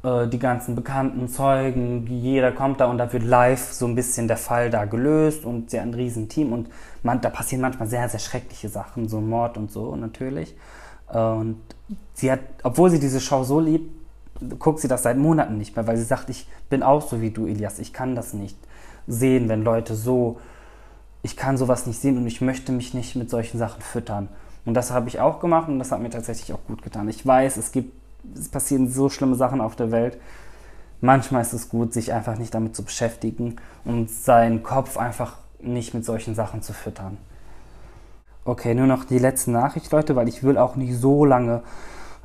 äh, 0.07 0.29
die 0.29 0.39
ganzen 0.39 0.77
bekannten 0.77 1.29
Zeugen, 1.29 2.07
jeder 2.07 2.53
kommt 2.53 2.81
da 2.81 2.87
und 2.87 2.99
da 2.99 3.13
wird 3.13 3.25
live 3.25 3.73
so 3.73 3.87
ein 3.87 3.97
bisschen 3.97 4.29
der 4.29 4.37
Fall 4.37 4.71
da 4.71 4.85
gelöst 4.85 5.45
und 5.45 5.71
sie 5.71 5.81
hat 5.81 5.87
ein 5.87 5.95
Riesenteam 5.95 6.53
und 6.53 6.69
man, 7.03 7.21
da 7.21 7.29
passieren 7.29 7.61
manchmal 7.61 7.89
sehr, 7.89 8.09
sehr 8.09 8.21
schreckliche 8.21 8.69
Sachen, 8.69 9.09
so 9.09 9.21
Mord 9.21 9.57
und 9.59 9.73
so 9.73 9.97
natürlich. 9.97 10.55
Und 11.09 11.61
sie 12.15 12.31
hat, 12.31 12.41
obwohl 12.63 12.91
sie 12.91 13.01
diese 13.01 13.21
Show 13.21 13.43
so 13.43 13.59
liebt, 13.59 13.91
guckt 14.59 14.81
sie 14.81 14.89
das 14.89 15.03
seit 15.03 15.17
Monaten 15.17 15.59
nicht 15.59 15.75
mehr, 15.75 15.87
weil 15.87 15.97
sie 15.97 16.05
sagt, 16.05 16.31
ich 16.31 16.47
bin 16.71 16.83
auch 16.83 17.03
so 17.03 17.21
wie 17.21 17.31
du, 17.31 17.47
Elias, 17.47 17.79
ich 17.79 17.93
kann 17.93 18.15
das 18.15 18.33
nicht 18.33 18.57
sehen, 19.09 19.49
wenn 19.49 19.63
Leute 19.65 19.95
so, 19.95 20.39
ich 21.23 21.37
kann 21.37 21.57
sowas 21.57 21.87
nicht 21.87 22.01
sehen 22.01 22.17
und 22.17 22.27
ich 22.29 22.41
möchte 22.41 22.71
mich 22.71 22.95
nicht 22.95 23.17
mit 23.17 23.29
solchen 23.29 23.59
Sachen 23.59 23.83
füttern. 23.83 24.29
Und 24.65 24.75
das 24.75 24.91
habe 24.93 25.09
ich 25.09 25.21
auch 25.21 25.41
gemacht 25.41 25.69
und 25.69 25.79
das 25.79 25.91
hat 25.91 26.01
mir 26.01 26.11
tatsächlich 26.11 26.53
auch 26.53 26.65
gut 26.67 26.83
getan. 26.83 27.09
Ich 27.09 27.25
weiß, 27.25 27.57
es 27.57 27.73
gibt, 27.73 27.93
es 28.35 28.49
passieren 28.49 28.91
so 28.91 29.09
schlimme 29.09 29.35
Sachen 29.35 29.61
auf 29.61 29.77
der 29.77 29.91
Welt. 29.91 30.19
Manchmal 31.01 31.43
ist 31.43 31.53
es 31.53 31.69
gut, 31.69 31.93
sich 31.93 32.13
einfach 32.13 32.39
nicht 32.39 32.55
damit 32.55 32.75
zu 32.75 32.83
beschäftigen 32.83 33.57
und 33.85 34.11
seinen 34.11 34.63
Kopf 34.63 34.97
einfach 34.97 35.39
nicht 35.61 35.95
mit 35.95 36.05
solchen 36.05 36.35
Sachen 36.35 36.63
zu 36.63 36.73
füttern. 36.73 37.19
Okay, 38.45 38.75
nur 38.75 38.87
noch 38.87 39.05
die 39.05 39.19
letzte 39.19 39.51
Nachricht, 39.51 39.91
Leute, 39.91 40.17
weil 40.17 40.29
ich 40.29 40.43
will 40.43 40.57
auch 40.57 40.77
nicht 40.77 40.97
so 40.97 41.25
lange, 41.25 41.63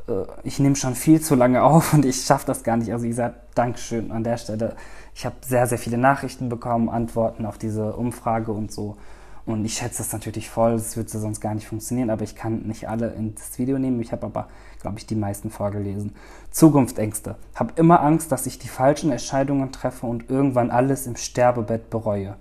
äh, 0.07 0.23
ich 0.43 0.59
nehme 0.59 0.75
schon 0.75 0.95
viel 0.95 1.19
zu 1.19 1.35
lange 1.35 1.63
auf 1.63 1.93
und 1.93 2.05
ich 2.05 2.21
schaffe 2.21 2.45
das 2.45 2.63
gar 2.63 2.77
nicht. 2.77 2.91
Also 2.91 3.05
wie 3.05 3.09
gesagt, 3.09 3.35
Dankeschön 3.55 4.11
an 4.11 4.23
der 4.23 4.37
Stelle. 4.37 4.75
Ich 5.15 5.25
habe 5.25 5.35
sehr, 5.41 5.67
sehr 5.67 5.77
viele 5.77 5.97
Nachrichten 5.97 6.47
bekommen, 6.47 6.89
Antworten 6.89 7.45
auf 7.45 7.57
diese 7.57 7.93
Umfrage 7.93 8.51
und 8.51 8.71
so. 8.71 8.97
Und 9.45 9.65
ich 9.65 9.73
schätze 9.73 9.97
das 9.97 10.13
natürlich 10.13 10.49
voll, 10.49 10.73
das 10.73 10.95
würde 10.95 11.09
sonst 11.09 11.41
gar 11.41 11.55
nicht 11.55 11.67
funktionieren, 11.67 12.11
aber 12.11 12.23
ich 12.23 12.35
kann 12.35 12.61
nicht 12.67 12.87
alle 12.87 13.13
ins 13.13 13.57
Video 13.57 13.79
nehmen. 13.79 13.99
Ich 13.99 14.11
habe 14.11 14.27
aber, 14.27 14.47
glaube 14.81 14.99
ich, 14.99 15.05
die 15.05 15.15
meisten 15.15 15.49
vorgelesen. 15.49 16.15
Zukunftsängste. 16.51 17.35
Habe 17.55 17.73
immer 17.75 18.01
Angst, 18.01 18.31
dass 18.31 18.45
ich 18.45 18.59
die 18.59 18.67
falschen 18.67 19.11
Entscheidungen 19.11 19.71
treffe 19.71 20.05
und 20.05 20.29
irgendwann 20.29 20.71
alles 20.71 21.07
im 21.07 21.15
Sterbebett 21.15 21.89
bereue. 21.89 22.35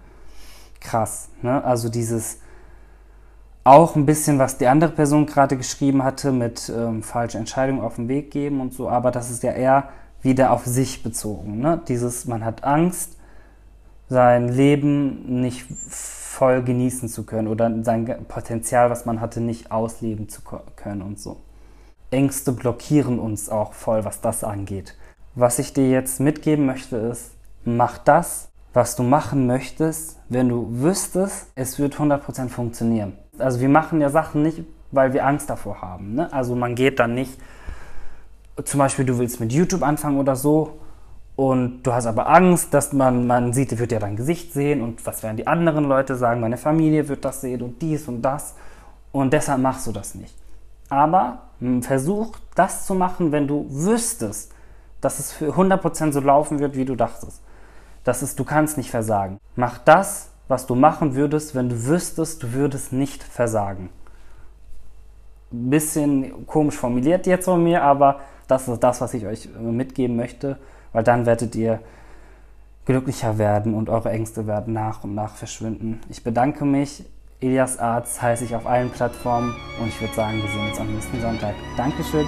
Krass, 0.81 1.29
ne? 1.43 1.63
Also 1.65 1.89
dieses 1.89 2.39
auch 3.63 3.95
ein 3.95 4.07
bisschen, 4.07 4.39
was 4.39 4.59
die 4.59 4.67
andere 4.67 4.91
Person 4.91 5.27
gerade 5.27 5.57
geschrieben 5.57 6.03
hatte, 6.03 6.33
mit 6.33 6.73
ähm, 6.75 7.03
falsche 7.03 7.39
Entscheidungen 7.39 7.83
auf 7.83 7.97
den 7.97 8.09
Weg 8.09 8.31
geben 8.31 8.61
und 8.61 8.73
so, 8.73 8.89
aber 8.89 9.11
das 9.11 9.31
ist 9.31 9.43
ja 9.43 9.53
eher 9.53 9.91
wieder 10.23 10.51
auf 10.53 10.67
sich 10.67 11.03
bezogen. 11.03 11.61
Ne? 11.61 11.81
Dieses, 11.87 12.27
man 12.27 12.45
hat 12.45 12.65
Angst, 12.65 13.17
sein 14.09 14.49
Leben 14.49 15.41
nicht 15.41 15.67
voll 15.89 16.63
genießen 16.63 17.09
zu 17.09 17.25
können 17.25 17.49
oder 17.49 17.71
sein 17.85 18.07
Potenzial, 18.27 18.91
was 18.91 19.07
man 19.07 19.21
hatte, 19.21 19.41
nicht 19.41 19.71
ausleben 19.71 20.29
zu 20.29 20.43
können 20.77 21.03
und 21.03 21.21
so. 21.21 21.37
Ängste 22.11 22.53
blockieren 22.53 23.19
uns 23.19 23.49
auch 23.49 23.73
voll, 23.73 24.05
was 24.05 24.21
das 24.21 24.45
angeht. 24.45 24.97
Was 25.35 25.59
ich 25.59 25.73
dir 25.73 25.89
jetzt 25.89 26.21
mitgeben 26.21 26.67
möchte, 26.67 26.97
ist, 26.97 27.33
mach 27.65 27.99
das, 27.99 28.49
was 28.73 28.97
du 28.97 29.03
machen 29.03 29.47
möchtest, 29.47 30.19
wenn 30.29 30.49
du 30.49 30.67
wüsstest, 30.71 31.47
es 31.55 31.79
wird 31.79 31.95
100% 31.97 32.49
funktionieren. 32.49 33.13
Also 33.39 33.61
wir 33.61 33.69
machen 33.69 34.01
ja 34.01 34.11
Sachen 34.11 34.43
nicht, 34.43 34.65
weil 34.93 35.13
wir 35.13 35.25
Angst 35.25 35.51
davor 35.51 35.81
haben. 35.81 36.15
Ne? 36.15 36.33
Also 36.33 36.55
man 36.55 36.75
geht 36.75 36.99
dann 36.99 37.15
nicht, 37.15 37.39
zum 38.65 38.79
Beispiel 38.79 39.05
du 39.05 39.19
willst 39.19 39.41
mit 39.41 39.53
YouTube 39.53 39.83
anfangen 39.83 40.19
oder 40.19 40.37
so 40.37 40.81
und 41.37 41.83
du 41.85 41.93
hast 41.93 42.07
aber 42.07 42.29
Angst, 42.29 42.75
dass 42.75 42.93
man, 42.93 43.27
man 43.27 43.53
sieht, 43.53 43.77
wird 43.79 43.93
ja 43.93 43.99
dein 43.99 44.17
Gesicht 44.17 44.53
sehen 44.53 44.83
und 44.83 45.05
was 45.07 45.23
werden 45.23 45.37
die 45.37 45.47
anderen 45.47 45.85
Leute 45.85 46.17
sagen, 46.17 46.41
meine 46.41 46.57
Familie 46.57 47.09
wird 47.09 47.25
das 47.25 47.41
sehen 47.41 47.63
und 47.63 47.81
dies 47.81 48.09
und 48.09 48.23
das. 48.23 48.55
Und 49.13 49.33
deshalb 49.33 49.61
machst 49.61 49.87
du 49.87 49.93
das 49.93 50.15
nicht. 50.15 50.35
Aber 50.91 51.43
versuch 51.81 52.37
das 52.55 52.87
zu 52.87 52.95
machen, 52.95 53.33
wenn 53.33 53.49
du 53.49 53.67
wüsstest, 53.71 54.53
dass 55.01 55.19
es 55.19 55.33
für 55.33 55.55
100% 55.55 56.13
so 56.13 56.21
laufen 56.21 56.59
wird, 56.59 56.77
wie 56.77 56.85
du 56.85 56.95
dachtest. 56.95 57.43
Das 58.05 58.23
ist, 58.23 58.39
du 58.39 58.45
kannst 58.45 58.77
nicht 58.77 58.91
versagen. 58.91 59.39
Mach 59.57 59.79
das, 59.79 60.31
was 60.49 60.67
du 60.67 60.75
machen 60.75 61.15
würdest, 61.15 61.55
wenn 61.55 61.71
du 61.71 61.87
wüsstest, 61.87 62.43
du 62.43 62.53
würdest 62.53 62.93
nicht 62.93 63.23
versagen. 63.23 63.89
Bisschen 65.51 66.47
komisch 66.47 66.77
formuliert 66.77 67.27
jetzt 67.27 67.47
von 67.47 67.63
mir, 67.63 67.83
aber 67.83 68.21
das 68.47 68.69
ist 68.69 68.81
das, 68.81 69.01
was 69.01 69.15
ich 69.15 69.27
euch 69.27 69.49
mitgeben 69.59 70.17
möchte 70.17 70.59
weil 70.93 71.05
dann 71.05 71.27
werdet 71.27 71.55
ihr 71.55 71.81
glücklicher 72.85 73.39
werden 73.39 73.75
und 73.75 73.89
eure 73.89 74.11
Ängste 74.11 74.47
werden 74.47 74.75
nach 74.75 75.05
und 75.05 75.15
nach 75.15 75.37
verschwinden. 75.37 76.01
Ich 76.09 76.25
bedanke 76.25 76.65
mich. 76.65 77.05
Elias 77.41 77.79
Arzt 77.79 78.21
heiße 78.21 78.45
ich 78.45 78.55
auf 78.55 78.67
allen 78.67 78.91
Plattformen 78.91 79.57
und 79.81 79.89
ich 79.89 80.01
würde 80.01 80.15
sagen, 80.15 80.43
wir 80.43 80.49
sehen 80.51 80.69
uns 80.69 80.79
am 80.79 80.93
nächsten 80.93 81.21
Sonntag. 81.21 81.55
Dankeschön. 81.77 82.27